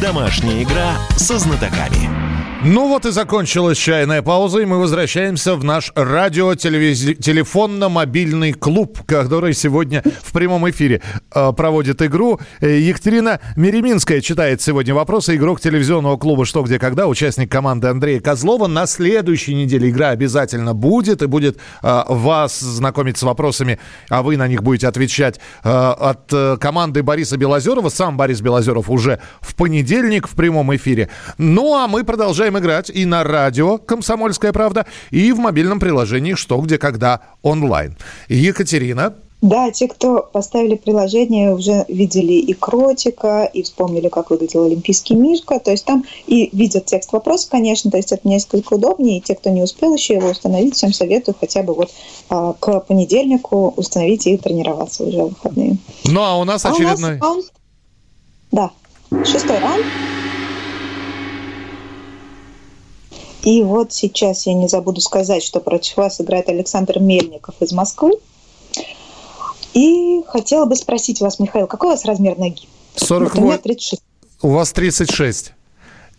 [0.00, 2.29] Домашняя игра со знатоками.
[2.62, 10.04] Ну вот и закончилась чайная пауза, и мы возвращаемся в наш радио-телефонно-мобильный клуб, который сегодня
[10.22, 11.00] в прямом эфире
[11.34, 12.38] э, проводит игру.
[12.60, 15.36] Э, Екатерина Мереминская читает сегодня вопросы.
[15.36, 18.66] Игрок телевизионного клуба «Что, где, когда», участник команды Андрея Козлова.
[18.66, 23.78] На следующей неделе игра обязательно будет, и будет э, вас знакомить с вопросами,
[24.10, 27.88] а вы на них будете отвечать от команды Бориса Белозерова.
[27.88, 31.08] Сам Борис Белозеров уже в понедельник в прямом эфире.
[31.38, 36.58] Ну, а мы продолжаем играть и на радио «Комсомольская правда», и в мобильном приложении «Что,
[36.60, 37.96] где, когда» онлайн.
[38.28, 45.14] Екатерина, Да, те, кто поставили приложение, уже видели и кротика, и вспомнили, как выглядел Олимпийский
[45.14, 45.58] Мишка.
[45.58, 49.16] То есть там и видят текст вопроса, конечно, то есть это несколько удобнее.
[49.16, 51.90] И те, кто не успел еще его установить, всем советую хотя бы вот
[52.28, 55.78] а, к понедельнику установить и тренироваться уже в выходные.
[56.04, 57.18] Ну, а у нас А у нас очередной...
[57.18, 57.52] раунд-
[58.52, 58.70] Да,
[59.24, 59.86] шестой раунд.
[63.42, 68.12] И вот сейчас я не забуду сказать, что против вас играет Александр Мельников из Москвы.
[69.72, 72.68] И хотела бы спросить вас, Михаил, какой у вас размер ноги?
[73.00, 73.58] Вот у меня 48.
[73.62, 74.02] 36.
[74.42, 75.52] У вас 36.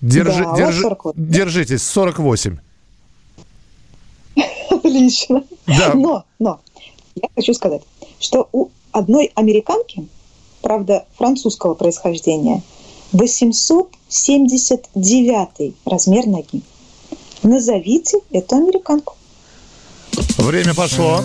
[0.01, 1.31] Держи, Да, держи- 48.
[1.31, 2.57] Держитесь, 48.
[4.69, 5.43] Отлично.
[5.67, 5.93] Да.
[5.93, 6.60] Но, но,
[7.15, 7.81] я хочу сказать,
[8.19, 10.07] что у одной американки,
[10.62, 12.63] правда, французского происхождения,
[13.12, 16.62] 879 размер ноги.
[17.43, 19.15] Назовите эту американку.
[20.38, 21.23] Время пошло.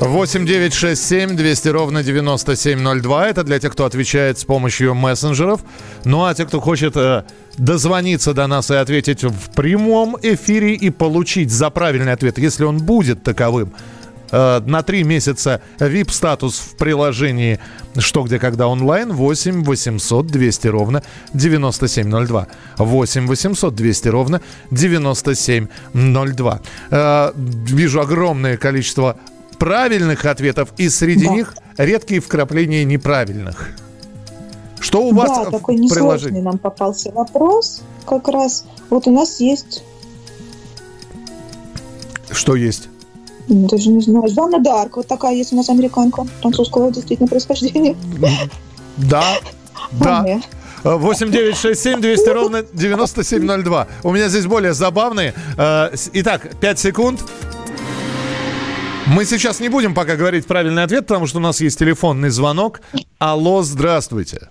[0.00, 3.28] 8 9 6 7 200 ровно 9702.
[3.28, 5.60] Это для тех, кто отвечает с помощью мессенджеров.
[6.04, 7.24] Ну а те, кто хочет э,
[7.56, 12.78] дозвониться до нас и ответить в прямом эфире и получить за правильный ответ, если он
[12.78, 13.72] будет таковым,
[14.30, 17.58] э, на три месяца VIP-статус в приложении
[17.98, 21.02] «Что, где, когда» онлайн 8 800 200 ровно
[21.34, 22.46] 9702.
[22.78, 26.60] 8 800 200 ровно 9702.
[26.90, 29.16] Э, Вижу огромное количество
[29.58, 31.32] правильных ответов, и среди Да.
[31.32, 33.70] них редкие вкрапления неправильных.
[34.80, 36.40] Что у вас да, в такой несложный приложении?
[36.40, 38.64] нам попался вопрос как раз.
[38.90, 39.82] Вот у нас есть,
[42.30, 42.88] Что есть?
[43.48, 44.96] Даже не знаю, Жанна Дарк.
[44.96, 47.96] Вот такая есть у нас американка французского действительно происхождения.
[49.00, 49.38] Да,
[49.92, 50.18] да.
[50.18, 50.40] Ага.
[50.82, 53.86] 8 9 6 7 200 ровно 9702.
[54.02, 55.34] У меня здесь более забавные.
[55.56, 57.24] Э, Итак, 5 секунд.
[59.06, 62.80] Мы сейчас не будем пока говорить правильный ответ, потому что у нас есть телефонный звонок.
[63.18, 64.48] Алло, здравствуйте.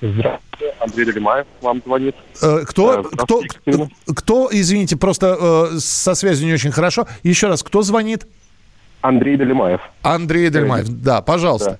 [0.00, 2.14] Здравствуйте, Андрей Делимаев вам звонит.
[2.42, 3.88] Э, Кто, Э, кто, Екатерина.
[4.14, 5.36] кто, извините, просто
[5.72, 7.06] э, со связью не очень хорошо.
[7.24, 8.26] Еще раз, кто звонит?
[9.00, 9.80] Андрей Делимаев.
[10.02, 10.88] Андрей Дельмаев.
[10.88, 11.78] Да, пожалуйста.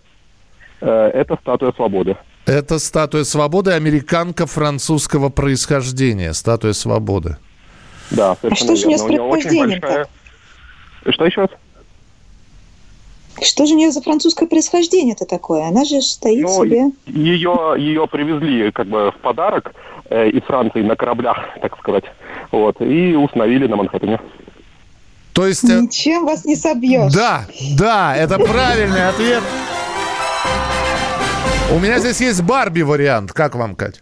[0.81, 2.17] Э, Это статуя свободы.
[2.47, 6.33] Это статуя свободы, американка французского происхождения.
[6.33, 7.37] Статуя свободы.
[8.11, 10.07] Да, совершенно что же у с нее очень предпочтением большая-
[11.11, 11.51] Что еще раз?
[13.43, 15.69] Что же у нее за французское происхождение-то такое?
[15.69, 16.91] Она же стоит Ну, себе.
[17.07, 19.73] Ее, ее привезли как бы в подарок
[20.11, 22.05] э, из Франции на кораблях, так сказать.
[22.53, 24.21] Вот, и установили на Манхэттене.
[25.33, 25.65] То есть...
[25.69, 27.13] э, Ничем вас не собьешь.
[27.13, 27.47] Да,
[27.77, 29.43] да, это правильный ответ.
[31.71, 33.33] У меня здесь есть Барби вариант.
[33.33, 34.01] Как вам, Кать?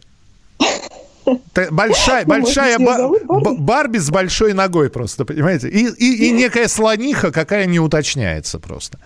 [1.70, 3.98] Большая, большая Барби?
[3.98, 5.68] С большой ногой просто, понимаете?
[5.68, 8.98] И, и, и некая слониха, какая не уточняется просто.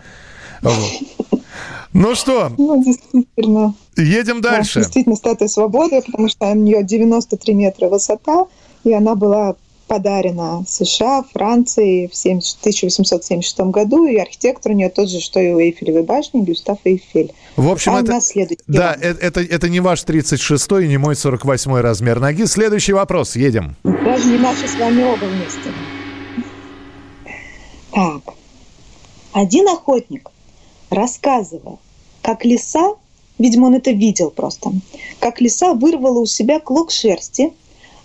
[0.62, 0.90] Вот.
[1.92, 3.74] Ну что, Ну, действительно.
[3.96, 4.80] едем Да, дальше.
[4.80, 8.46] действительно, статуя свободы, потому что у нее 93 метра высота,
[8.84, 9.56] и она была
[9.90, 15.50] подарена США, Франции в 70 1876 году, и архитектор у нее тот же, что и
[15.50, 17.32] у Эйфелевой башни, Гюстав Эйфель.
[17.56, 18.20] В общем, а это,
[18.68, 22.44] да, э- это, это не ваш 36-й и не мой 48-й размер ноги.
[22.44, 23.34] Следующий вопрос.
[23.34, 23.74] Едем.
[23.82, 25.72] Даже не наши с вами оба вместе.
[27.92, 28.34] Так.
[29.32, 30.30] Один охотник
[30.88, 31.80] рассказывал,
[32.22, 32.94] как лиса,
[33.40, 34.70] видимо, он это видел просто,
[35.18, 37.50] как лиса вырвала у себя клок шерсти,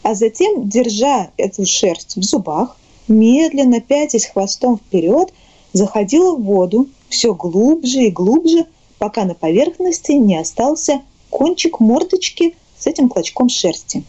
[0.05, 5.33] а затем, держа эту шерсть в зубах, медленно пятясь хвостом вперед,
[5.73, 8.67] заходила в воду все глубже и глубже,
[8.99, 14.03] пока на поверхности не остался кончик мордочки с этим клочком шерсти.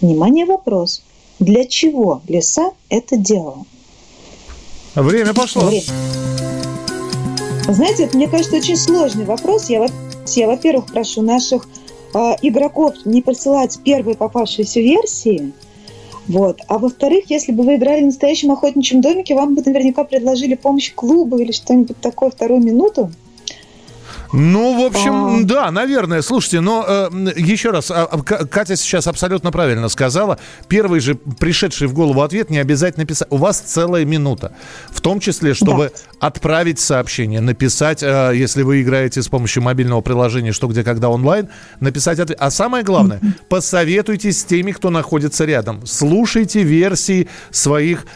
[0.00, 1.02] Внимание, вопрос.
[1.40, 3.64] Для чего лиса это делала?
[4.94, 5.62] Время пошло.
[5.62, 5.82] Время.
[7.66, 9.68] Знаете, это, мне кажется, очень сложный вопрос.
[9.68, 9.88] Я,
[10.26, 11.66] я во-первых, прошу наших
[12.14, 15.52] э, игроков не присылать первые попавшиеся версии.
[16.28, 16.60] Вот.
[16.68, 20.92] А во-вторых, если бы вы играли в настоящем охотничьем домике, вам бы наверняка предложили помощь
[20.94, 23.10] клуба или что-нибудь такое вторую минуту.
[24.32, 26.22] Ну, в общем, да, наверное.
[26.22, 30.38] Слушайте, но э, еще раз, а, а, Катя сейчас абсолютно правильно сказала.
[30.68, 33.28] Первый же пришедший в голову ответ не обязательно писать.
[33.30, 34.52] У вас целая минута.
[34.90, 36.26] В том числе, чтобы да.
[36.28, 41.48] отправить сообщение, написать, э, если вы играете с помощью мобильного приложения «Что, где, когда онлайн»,
[41.80, 42.38] написать ответ.
[42.40, 45.84] А самое главное, посоветуйтесь с теми, кто находится рядом.
[45.86, 48.06] Слушайте версии своих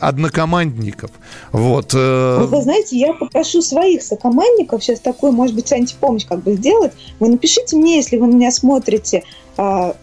[0.00, 1.10] однокомандников.
[1.50, 1.92] Вот.
[1.94, 2.46] Э...
[2.48, 6.92] Вы знаете, я попрошу своих сокомандников сейчас такой, может быть, антипомощь как бы сделать.
[7.20, 9.24] Вы напишите мне, если вы меня смотрите,
[9.56, 9.96] а,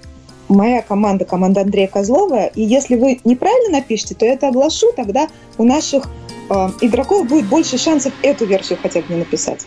[0.51, 5.27] моя команда, команда Андрея Козлова, и если вы неправильно напишите, то я это оглашу, тогда
[5.57, 6.09] у наших
[6.49, 9.65] э, игроков будет больше шансов эту версию хотя бы не написать.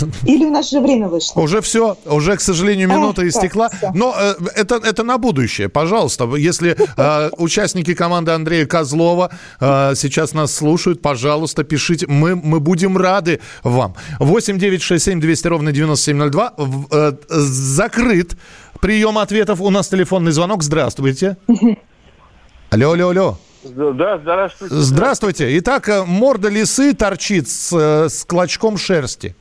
[0.24, 1.40] Или у нас же время вышло?
[1.40, 3.68] Уже все, уже, к сожалению, минута а, истекла.
[3.68, 6.24] Так, Но э, это, это на будущее, пожалуйста.
[6.36, 9.30] Если э, участники команды Андрея Козлова
[9.60, 12.06] э, сейчас нас слушают, пожалуйста, пишите.
[12.06, 13.94] Мы, мы будем рады вам.
[14.18, 16.54] 8 9 6 7 200 ровно 9702.
[16.90, 18.36] Э, закрыт
[18.80, 19.60] прием ответов.
[19.60, 20.62] У нас телефонный звонок.
[20.62, 21.36] Здравствуйте.
[22.70, 23.38] Алло, алло, алло.
[23.64, 24.74] Да, здравствуйте.
[24.74, 25.58] Здравствуйте.
[25.58, 29.36] Итак, э, морда лисы торчит с, э, с клочком шерсти.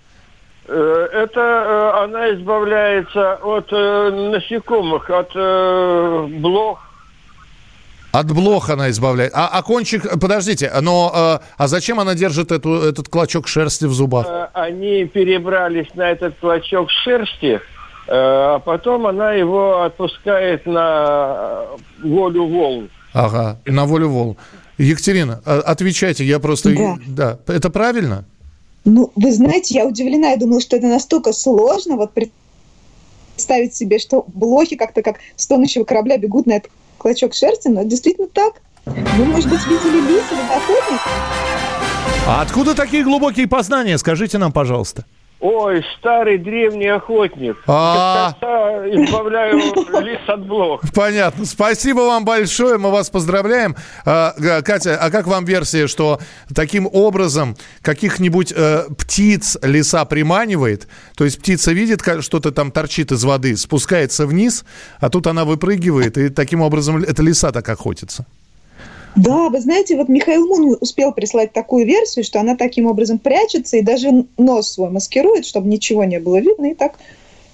[0.67, 5.32] Э, это э, она избавляется от э, насекомых, от
[6.41, 6.80] блох.
[8.12, 9.34] От блох она избавляет.
[9.36, 14.25] А, а кончик, подождите, но а зачем она держит эту, этот клочок шерсти в зубах?
[14.54, 17.60] Они перебрались на этот клочок шерсти,
[18.08, 21.65] а потом она его отпускает на
[22.01, 22.89] волю волн.
[23.12, 24.38] Ага, на волю волн.
[24.78, 26.73] Екатерина, отвечайте, я просто...
[27.08, 27.38] Да.
[27.45, 27.54] да.
[27.54, 28.23] Это правильно?
[28.86, 34.26] Ну, вы знаете, я удивлена, я думала, что это настолько сложно, вот представить себе, что
[34.28, 38.62] блохи как-то как с тонущего корабля бегут на этот клочок шерсти, но действительно так.
[38.86, 41.02] Вы, может быть, видели лис или охотник?
[42.28, 43.98] А откуда такие глубокие познания?
[43.98, 45.06] Скажите нам, пожалуйста.
[45.48, 47.56] Ой, старый древний охотник.
[47.68, 49.60] А избавляю
[50.04, 50.82] лис от блох.
[50.92, 51.46] Понятно.
[51.46, 52.80] Спасибо вам большое.
[52.80, 53.76] Мы вас поздравляем.
[54.06, 56.20] А, Катя, а как вам версия, что
[56.56, 60.88] таким образом каких-нибудь э, птиц лиса приманивает?
[61.16, 64.66] То есть птица видит, что-то там торчит из воды, спускается вниз,
[65.00, 68.26] а тут она выпрыгивает, и таким образом это лиса так охотится.
[69.15, 73.78] Да, вы знаете, вот Михаил Мун успел прислать такую версию, что она таким образом прячется
[73.78, 76.95] и даже нос свой маскирует, чтобы ничего не было видно, и так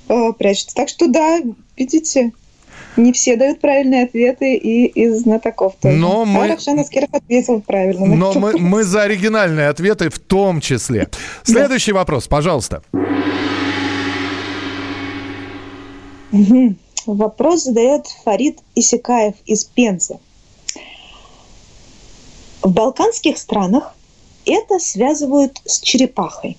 [0.10, 0.76] э, прячется.
[0.76, 1.40] Так что да,
[1.78, 2.32] видите,
[2.98, 5.98] не все дают правильные ответы и из знатоков тоже.
[5.98, 6.48] Но мы...
[6.48, 8.08] Равшан Аскеров ответил правильно.
[8.08, 11.10] Но мы, мы за оригинальные ответы в том числе.
[11.44, 12.00] Следующий да.
[12.00, 12.82] вопрос, пожалуйста.
[17.06, 20.18] Вопрос задает Фарид Исикаев из Пензы.
[22.62, 23.96] В балканских странах
[24.46, 26.58] это связывают с черепахой.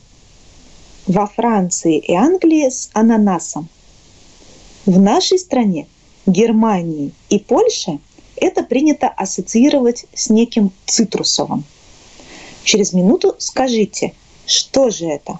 [1.07, 3.69] Во Франции и Англии с ананасом.
[4.85, 5.87] В нашей стране,
[6.27, 7.99] Германии и Польше
[8.37, 11.65] это принято ассоциировать с неким цитрусовым.
[12.65, 14.15] Через минуту скажите,
[14.47, 15.39] что же это?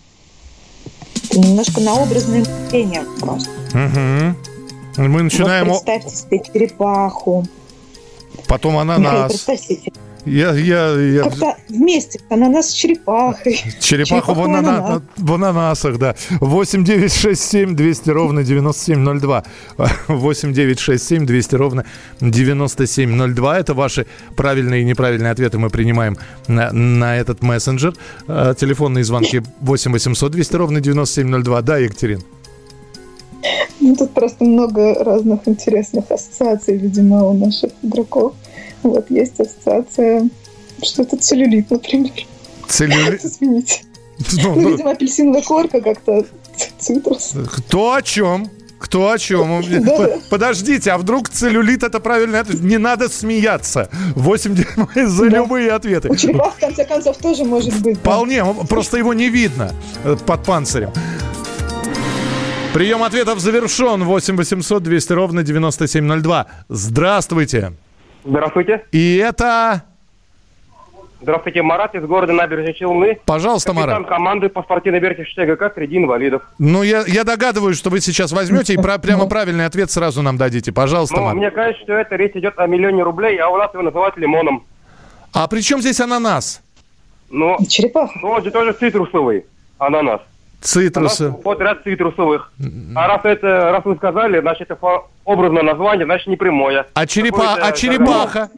[1.25, 3.51] Это немножко на образное мышление просто.
[3.71, 5.09] Угу.
[5.09, 5.69] Мы начинаем...
[5.69, 7.45] Вот представьте себе черепаху.
[8.47, 9.01] Потом ананас.
[9.01, 9.93] Михаил, представьте себе
[10.25, 11.23] я, я, я...
[11.25, 13.61] Как-то вместе, ананас с черепахой.
[13.81, 15.03] Черепаху, в, анана...
[15.17, 16.15] в ананасах, да.
[16.41, 19.45] 8 9 6 7 200 ровно 9702.
[20.09, 21.85] 8 9 6 7 200 ровно
[22.21, 23.59] 9702.
[23.59, 24.07] Это ваши
[24.37, 27.95] правильные и неправильные ответы мы принимаем на, на этот мессенджер.
[28.29, 31.63] А, телефонные звонки 8 800 200 ровно 9702.
[31.63, 32.23] Да, Екатерин?
[33.81, 38.35] Ну, тут просто много разных интересных ассоциаций, видимо, у наших игроков.
[38.83, 40.29] Вот есть ассоциация,
[40.83, 42.13] что это целлюлит, например.
[42.69, 43.25] Целлюлит?
[43.25, 43.83] Извините.
[44.43, 46.25] Ну, ну, видимо, апельсиновая корка как-то
[46.79, 47.35] цитрус.
[47.57, 48.51] Кто о чем?
[48.79, 49.63] Кто о чем?
[50.29, 52.61] Подождите, а вдруг целлюлит это правильный ответ?
[52.61, 53.89] Не надо смеяться.
[54.17, 54.57] 8
[55.09, 56.09] за любые ответы.
[56.09, 57.99] У черепах, в конце концов, тоже может быть.
[57.99, 59.73] Вполне, просто его не видно
[60.05, 60.91] э, под панцирем.
[62.75, 64.03] Прием ответов завершен.
[64.03, 66.47] 8 800 200 ровно 9702.
[66.69, 67.75] Здравствуйте.
[68.25, 68.85] Здравствуйте.
[68.93, 69.83] И это...
[71.21, 73.21] Здравствуйте, Марат из города Набережные Челны.
[73.27, 74.09] Пожалуйста, Капитан Марат.
[74.09, 76.43] команды по спортивной версии ШТГК среди инвалидов.
[76.59, 80.37] Ну, я, я догадываюсь, что вы сейчас возьмете и про, прямо правильный ответ сразу нам
[80.37, 80.73] дадите.
[80.73, 81.37] Пожалуйста, ну, Марат.
[81.37, 84.65] Мне кажется, что это речь идет о миллионе рублей, а у нас его называют лимоном.
[85.33, 86.61] А при чем здесь ананас?
[87.31, 88.19] Ну, Черепаха.
[88.21, 89.47] Ну, он же тоже цитрусовый
[89.79, 90.23] ананас.
[90.63, 91.35] Цитрусы.
[91.43, 92.53] Вот ряд цитрусовых.
[92.95, 96.87] А раз это, раз вы сказали, значит, это образное название, значит, не прямое.
[96.95, 98.49] А, черепа, а черепаха?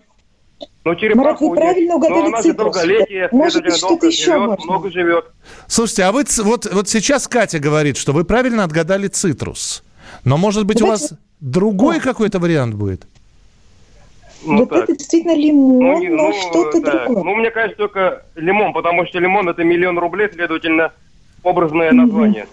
[0.84, 2.76] Ну, черепаху Марат, вы правильно угадали Но же цитрус.
[3.32, 4.64] Может быть, что-то еще живет, можно?
[4.64, 5.24] много живет.
[5.66, 9.82] Слушайте, а вы вот, вот сейчас Катя говорит, что вы правильно отгадали цитрус.
[10.24, 13.06] Но, может быть, у вас Давайте- другой какой-то вариант будет?
[14.44, 14.84] Ну, вот так.
[14.84, 17.06] это действительно лимон, Ну, не- но ну, что-то да.
[17.06, 17.24] другое.
[17.24, 20.92] Ну, мне кажется, только лимон, потому что лимон это миллион рублей, следовательно,
[21.44, 22.46] образное название.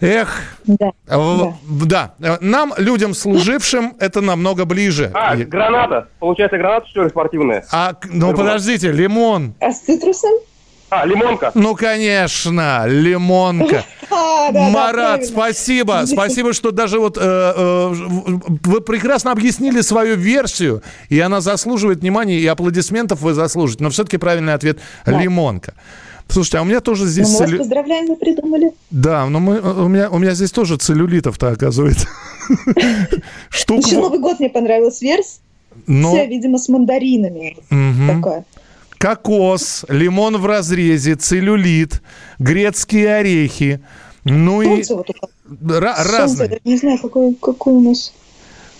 [0.00, 0.90] Эх, Да.
[1.06, 2.14] в- да.
[2.20, 5.12] Э, Нам, людям служившим, это намного ближе.
[5.14, 6.08] А, граната.
[6.18, 7.64] Получается, граната, что ли, спортивная?
[7.70, 9.54] А, ну подождите, лимон.
[9.60, 10.32] А с цитрусом?
[10.90, 11.52] А, лимонка.
[11.54, 13.84] Ну, конечно, лимонка.
[14.14, 16.02] А, да, да, Марат, спасибо.
[16.04, 22.38] Спасибо, что даже вот э, э, вы прекрасно объяснили свою версию, и она заслуживает внимания,
[22.38, 23.82] и аплодисментов вы заслужите.
[23.82, 25.72] Но все-таки правильный ответ лимонка.
[26.28, 27.26] Слушайте, а у меня тоже здесь...
[27.28, 28.72] Ну, мы вас целлю- поздравляем, вы придумали.
[28.90, 32.08] Да, но мы, у, меня, у меня здесь тоже целлюлитов-то оказывается.
[33.50, 33.86] Штук...
[33.86, 35.40] Еще Новый год мне понравилась версия,
[35.86, 36.16] Но...
[36.24, 37.56] видимо, с мандаринами.
[37.70, 38.16] Мгм.
[38.16, 38.44] Такое.
[38.98, 42.02] Кокос, лимон в разрезе, целлюлит,
[42.38, 43.80] грецкие орехи.
[44.24, 45.26] Ну и Солнце вот только.
[45.84, 46.60] ра- Солнце, разные.
[46.64, 48.12] не знаю, какой, какой у нас.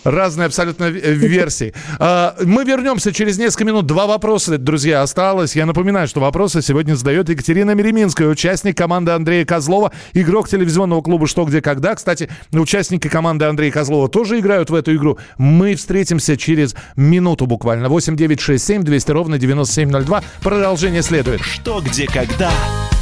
[0.04, 1.72] Разные абсолютно э, версии.
[1.98, 3.86] А, Мы вернемся через несколько минут.
[3.86, 5.54] Два вопроса, друзья, осталось.
[5.54, 11.26] Я напоминаю, что вопросы сегодня задает Екатерина Мереминская, участник команды Андрея Козлова, игрок телевизионного клуба
[11.26, 11.94] «Что, где, когда».
[11.94, 15.18] Кстати, участники команды Андрея Козлова тоже играют в эту игру.
[15.38, 17.88] Мы встретимся через минуту буквально.
[17.88, 20.22] 8 9 6 7 200 ровно 9702.
[20.42, 21.42] Продолжение следует.
[21.42, 22.50] Что, где, когда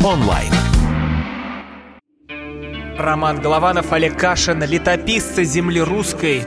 [0.04, 0.52] онлайн.
[2.98, 6.46] Роман Голованов, Олег Кашин, летописцы земли русской.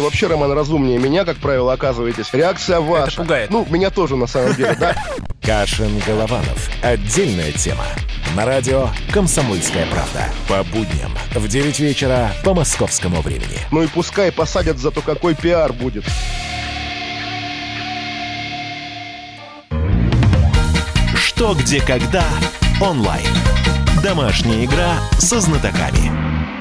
[0.00, 2.32] Вообще, Роман, разумнее меня, как правило, оказываетесь.
[2.32, 3.08] Реакция ваша.
[3.12, 3.50] Это пугает.
[3.50, 4.96] Ну, меня тоже, на самом деле, да?
[5.42, 6.70] Кашин-Голованов.
[6.82, 7.84] Отдельная тема.
[8.36, 10.26] На радио «Комсомольская правда».
[10.48, 13.58] По будням в 9 вечера по московскому времени.
[13.72, 16.04] Ну и пускай посадят, зато какой пиар будет.
[21.16, 22.24] Что, где, когда
[22.80, 23.26] онлайн.
[24.02, 26.59] Домашняя игра со знатоками.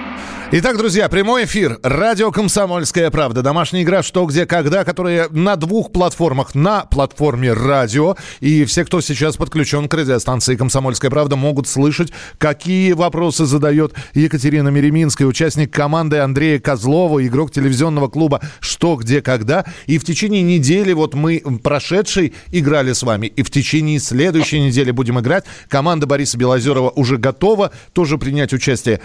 [0.52, 1.78] Итак, друзья, прямой эфир.
[1.84, 3.44] Радио «Комсомольская правда».
[3.44, 6.56] Домашняя игра «Что, где, когда», которая на двух платформах.
[6.56, 8.16] На платформе радио.
[8.40, 14.70] И все, кто сейчас подключен к радиостанции «Комсомольская правда», могут слышать, какие вопросы задает Екатерина
[14.70, 19.66] Мереминская, участник команды Андрея Козлова, игрок телевизионного клуба «Что, где, когда».
[19.86, 24.90] И в течение недели, вот мы прошедшей играли с вами, и в течение следующей недели
[24.90, 25.46] будем играть.
[25.68, 29.00] Команда Бориса Белозерова уже готова тоже принять участие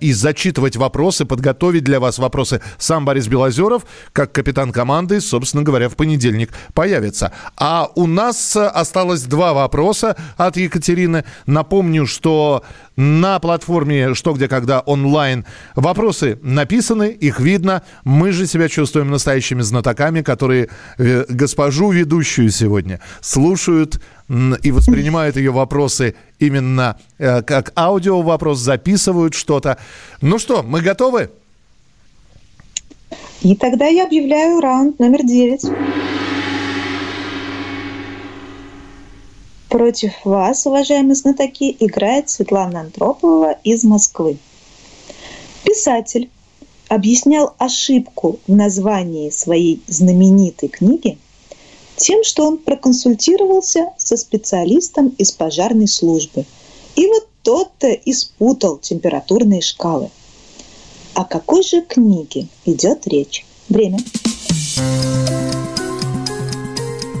[0.00, 2.60] и зачитывать вопросы, подготовить для вас вопросы.
[2.78, 7.32] Сам Борис Белозеров, как капитан команды, собственно говоря, в понедельник появится.
[7.56, 11.24] А у нас э, осталось два вопроса от Екатерины.
[11.46, 12.62] Напомню, что
[12.96, 17.82] на платформе «Что, где, когда» онлайн вопросы написаны, их видно.
[18.04, 20.68] Мы же себя чувствуем настоящими знатоками, которые
[20.98, 29.34] э, госпожу ведущую сегодня слушают и воспринимают ее вопросы именно э, как аудио вопрос, записывают
[29.34, 29.78] что-то.
[30.20, 31.30] Ну что, мы готовы?
[33.42, 35.66] И тогда я объявляю раунд номер девять.
[39.68, 44.38] Против вас, уважаемые знатоки, играет Светлана Антропова из Москвы.
[45.64, 46.30] Писатель
[46.88, 51.18] объяснял ошибку в названии своей знаменитой книги
[51.96, 56.44] тем, что он проконсультировался со специалистом из пожарной службы.
[56.96, 60.10] И вот тот-то испутал температурные шкалы.
[61.14, 63.44] О какой же книге идет речь?
[63.68, 63.98] Время.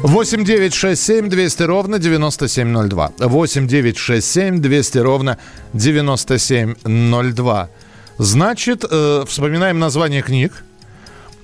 [0.02, 3.12] 8 9 6 7 200 ровно 9702.
[3.18, 5.38] 8 9 6 7 200 ровно
[5.72, 7.70] 9702.
[8.18, 10.63] Значит, э, вспоминаем название книг.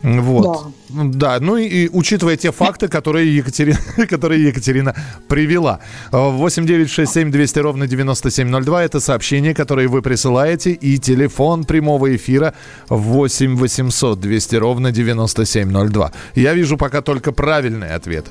[0.03, 0.73] Вот.
[0.89, 1.39] Да.
[1.41, 3.79] ну и, и учитывая те факты, которые Екатерина,
[4.09, 4.95] которые Екатерина
[5.29, 5.81] привела.
[6.11, 12.15] 8 9 6 7 200 ровно 9702 это сообщение, которое вы присылаете, и телефон прямого
[12.17, 12.55] эфира
[12.89, 16.13] 8 800 200 ровно 9702.
[16.35, 18.31] Я вижу пока только правильные ответы.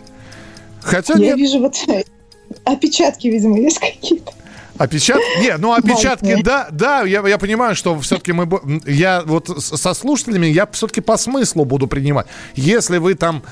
[0.81, 1.37] Хотя Я нет.
[1.37, 1.75] вижу вот
[2.63, 4.31] опечатки, видимо, есть какие-то.
[4.79, 5.41] Опечатки?
[5.41, 8.47] Не, ну опечатки, да, да, я, я понимаю, что все-таки мы,
[8.87, 12.27] я вот со слушателями, я все-таки по смыслу буду принимать.
[12.55, 13.43] Если вы там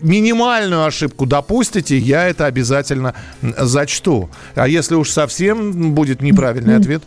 [0.00, 4.30] минимальную ошибку допустите, я это обязательно зачту.
[4.54, 7.02] А если уж совсем будет неправильный ответ,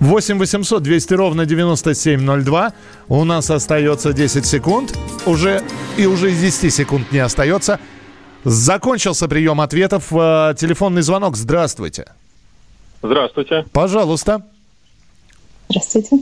[0.00, 2.72] 8 800 200 ровно 9702.
[3.06, 4.98] У нас остается 10 секунд.
[5.24, 5.62] Уже
[5.96, 7.78] и уже 10 секунд не остается.
[8.42, 10.06] Закончился прием ответов.
[10.10, 11.36] Э, телефонный звонок.
[11.36, 12.06] Здравствуйте.
[13.06, 13.64] Здравствуйте.
[13.72, 14.42] Пожалуйста.
[15.68, 16.18] Здравствуйте.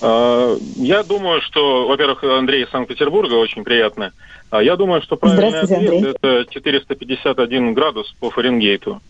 [0.00, 4.12] А, я думаю, что, во-первых, Андрей из Санкт-Петербурга очень приятно.
[4.50, 9.00] А Я думаю, что правильный ответ это 451 градус по Фаренгейту.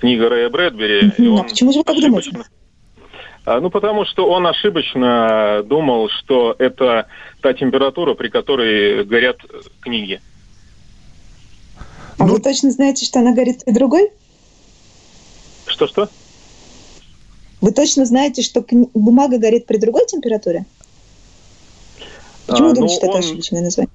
[0.00, 1.08] Книга Рэя Брэдбери.
[1.08, 1.40] Mm-hmm.
[1.40, 2.32] А почему же вы так думаете?
[3.46, 7.06] А, ну, потому что он ошибочно думал, что это
[7.40, 9.38] та температура, при которой горят
[9.80, 10.20] книги.
[12.18, 12.34] А ну...
[12.34, 14.10] вы точно знаете, что она горит при другой?
[15.66, 16.08] Что-что?
[17.64, 18.62] Вы точно знаете, что
[18.92, 20.66] бумага горит при другой температуре?
[22.46, 23.10] Почему а, вы думаете, ну, что он...
[23.16, 23.90] это ошибочное название?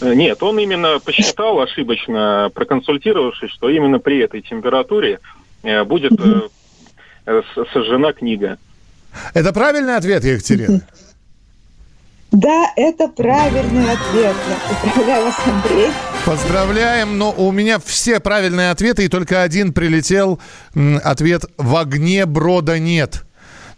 [0.00, 5.18] Э, нет, он именно посчитал ошибочно, проконсультировавшись, что именно при этой температуре
[5.64, 6.48] э, будет угу.
[7.72, 8.56] сожжена книга.
[9.34, 10.82] Это правильный ответ, Екатерина?
[12.30, 14.36] Да, это правильный ответ.
[14.48, 15.88] Я поздравляю вас, Андрей.
[16.28, 20.38] Поздравляем, но у меня все правильные ответы, и только один прилетел
[21.02, 23.24] ответ «в огне брода нет».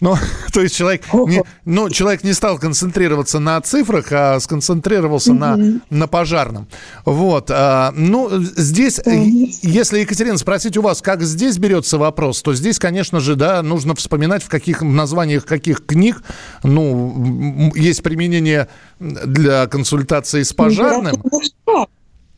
[0.00, 0.16] Ну,
[0.52, 6.08] то есть человек не, ну, человек не стал концентрироваться на цифрах, а сконцентрировался на, на
[6.08, 6.66] пожарном.
[7.04, 7.52] Вот.
[7.52, 13.20] А, ну, здесь, если, Екатерина, спросить у вас, как здесь берется вопрос, то здесь, конечно
[13.20, 16.20] же, да, нужно вспоминать, в каких названиях каких книг,
[16.64, 18.66] ну, есть применение
[18.98, 21.22] для консультации с пожарным.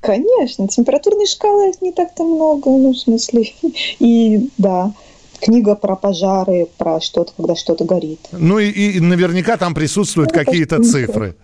[0.03, 3.45] Конечно, температурной шкалы не так-то много, ну, в смысле,
[4.01, 4.93] и да
[5.43, 8.21] книга про пожары, про что-то, когда что-то горит.
[8.31, 11.35] Ну и, и наверняка там присутствуют ну, какие-то цифры.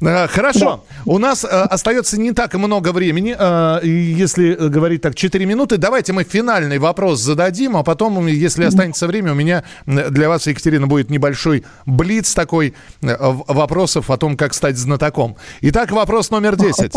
[0.00, 0.84] Э, хорошо.
[1.04, 1.12] Да.
[1.12, 3.36] У нас э, остается не так много времени.
[3.38, 5.76] Э, если говорить так, 4 минуты.
[5.76, 10.86] Давайте мы финальный вопрос зададим, а потом, если останется время, у меня для вас, Екатерина,
[10.86, 15.36] будет небольшой блиц такой э, вопросов о том, как стать знатоком.
[15.60, 16.92] Итак, вопрос номер 10.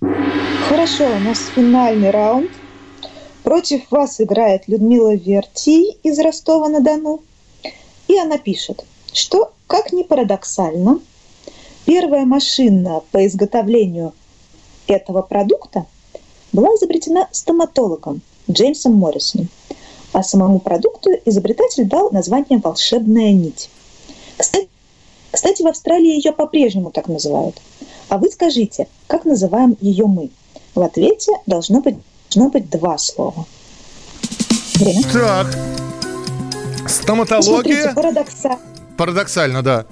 [0.00, 2.50] Хорошо, у нас финальный раунд.
[3.42, 7.22] Против вас играет Людмила Вертий из Ростова-на-Дону.
[8.08, 11.00] И она пишет, что, как ни парадоксально,
[11.84, 14.12] первая машина по изготовлению
[14.86, 15.86] этого продукта
[16.52, 18.20] была изобретена стоматологом
[18.50, 19.48] Джеймсом Моррисоном,
[20.12, 23.70] а самому продукту изобретатель дал название «волшебная нить».
[24.36, 24.68] Кстати,
[25.36, 27.60] кстати, в Австралии ее по-прежнему так называют.
[28.08, 30.30] А вы скажите, как называем ее мы?
[30.74, 31.96] В ответе должно быть
[32.34, 33.46] должно быть два слова.
[34.76, 35.02] Время.
[35.12, 35.46] Так.
[36.88, 37.92] Стоматология.
[37.94, 38.60] Парадоксально.
[38.96, 39.86] Парадоксально, да.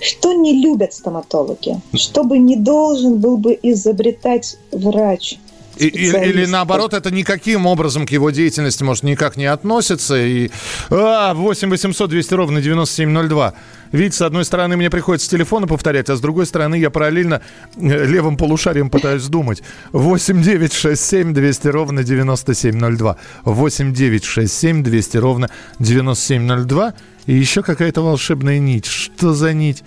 [0.00, 1.78] Что не любят стоматологи?
[1.94, 5.38] Чтобы не должен был бы изобретать врач–
[5.76, 10.16] и, или, наоборот, это никаким образом к его деятельности, может, никак не относится.
[10.16, 10.50] И...
[10.90, 13.54] А, 8 800 200 ровно 9702.
[13.92, 17.42] Видите, с одной стороны, мне приходится телефона повторять, а с другой стороны, я параллельно
[17.76, 19.62] э, левым полушарием пытаюсь думать.
[19.92, 23.16] 8 9 6 7 200 ровно 9702.
[23.44, 26.94] 8 9 6 7 200 ровно 9702.
[27.26, 28.86] И еще какая-то волшебная нить.
[28.86, 29.84] Что за нить?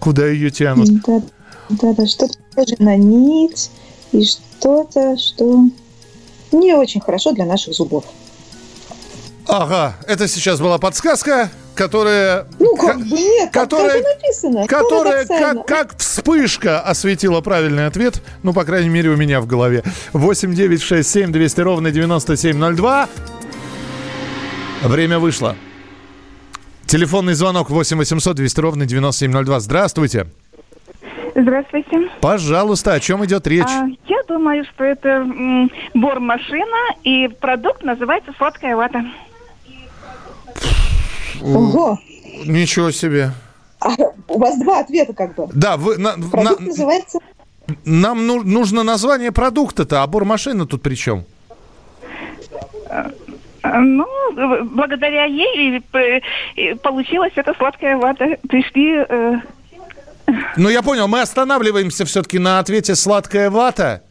[0.00, 0.88] Куда ее тянут?
[1.06, 1.22] Да,
[1.70, 2.36] да, да что-то
[2.78, 3.70] на нить.
[4.12, 5.64] И что что-то, что
[6.52, 8.04] не очень хорошо для наших зубов.
[9.48, 12.46] Ага, это сейчас была подсказка, которая...
[12.58, 14.66] Ну, как бы нет, которая, как написано.
[14.66, 18.22] Которая как, как вспышка осветила правильный ответ.
[18.42, 19.84] Ну, по крайней мере, у меня в голове.
[20.12, 23.08] 8 9 6 7 200 ровно 9702.
[24.82, 25.56] Время вышло.
[26.86, 29.60] Телефонный звонок 8 800 200 ровно 9702.
[29.60, 30.26] Здравствуйте.
[31.38, 32.08] Здравствуйте.
[32.22, 33.66] Пожалуйста, о чем идет речь?
[33.68, 39.04] А, я думаю, что это м, бормашина, и продукт называется сладкая вата.
[41.42, 41.98] Ого!
[42.46, 43.32] Ничего себе.
[43.80, 43.88] А,
[44.28, 45.46] у вас два ответа как бы.
[45.52, 45.98] Да, вы...
[45.98, 47.18] На, Продукт на, называется...
[47.84, 51.24] Нам ну, нужно название продукта-то, а бормашина тут при чем?
[53.62, 54.06] Ну,
[54.64, 55.82] благодаря ей
[56.82, 58.38] получилась эта сладкая вата.
[58.48, 59.40] Пришли э,
[60.56, 64.02] ну, я понял, мы останавливаемся все-таки на ответе «сладкая вата».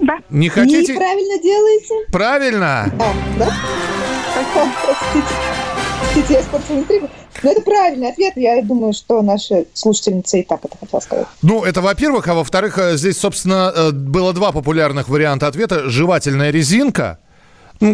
[0.00, 0.18] Да.
[0.30, 0.94] Не хотите?
[0.94, 1.94] Неправильно делаете.
[2.10, 2.92] Правильно?
[2.98, 3.56] Да, да?
[4.84, 5.34] Простите.
[6.00, 7.10] Простите, я испортила интригу.
[7.42, 8.32] Но это правильный ответ.
[8.36, 11.26] Я думаю, что наши слушательницы и так это хотела сказать.
[11.42, 12.26] Ну, это во-первых.
[12.28, 15.88] А во-вторых, э, здесь, собственно, э, было два популярных варианта ответа.
[15.88, 17.18] Жевательная резинка–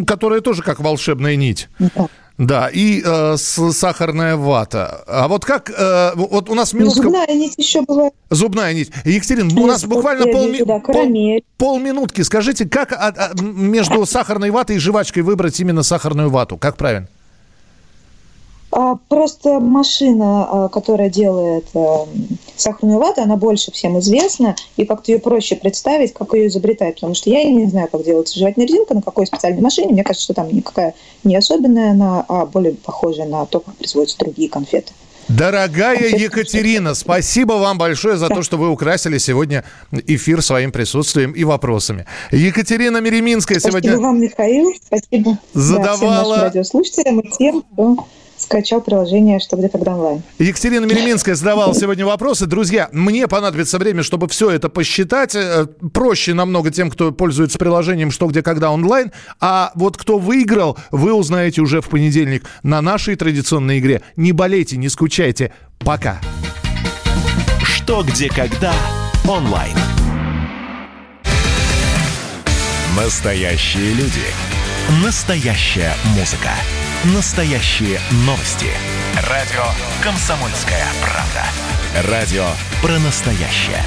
[0.07, 1.69] Которая тоже как волшебная нить.
[1.79, 2.09] Да.
[2.39, 5.05] Да, и э, сахарная вата.
[5.07, 5.71] А вот как...
[5.71, 7.05] Э, вот у нас минутка...
[7.05, 8.13] Зубная нить еще бывает.
[8.29, 8.91] Зубная нить.
[9.07, 10.63] Екатерина, у нас буквально полми...
[10.63, 11.43] да, пол...
[11.57, 12.21] полминутки.
[12.21, 16.59] Скажите, как а, а, между сахарной ватой и жвачкой выбрать именно сахарную вату?
[16.59, 17.09] Как правильно?
[18.79, 22.07] А, просто машина, а, которая делает а,
[22.57, 27.15] сахарную вату, она больше всем известна, и как-то ее проще представить, как ее изобретают, потому
[27.15, 29.95] что я не знаю, как делается жевательная резинка, на какой специальной машине.
[29.95, 34.19] Мне кажется, что там никакая не особенная, она, а более похожая на то, как производятся
[34.19, 34.93] другие конфеты.
[35.29, 41.45] Дорогая Екатерина, спасибо вам большое за то, что вы украсили сегодня эфир своим присутствием и
[41.45, 42.05] вопросами.
[42.31, 43.93] Екатерина Мереминская сегодня...
[43.93, 44.75] Спасибо вам, Михаил.
[44.85, 45.83] Спасибо задавала...
[45.83, 48.07] да, всем нашим радиослушателям и тем, кто
[48.47, 50.23] скачал приложение «Что, где, когда онлайн».
[50.39, 52.47] Екатерина Мереминская задавала сегодня вопросы.
[52.47, 55.35] Друзья, мне понадобится время, чтобы все это посчитать.
[55.35, 59.13] Э, проще намного тем, кто пользуется приложением «Что, где, когда онлайн».
[59.41, 64.03] А вот кто выиграл, вы узнаете уже в понедельник на нашей традиционной игре.
[64.17, 65.53] Не болейте, не скучайте.
[65.79, 66.21] Пока.
[67.63, 68.73] «Что, где, когда»
[69.29, 69.77] онлайн.
[72.97, 74.23] Настоящие люди.
[75.03, 76.51] Настоящая музыка.
[77.05, 78.71] Настоящие новости.
[79.29, 79.63] Радио
[80.03, 82.11] «Комсомольская правда».
[82.11, 82.47] Радио
[82.81, 83.85] про настоящее.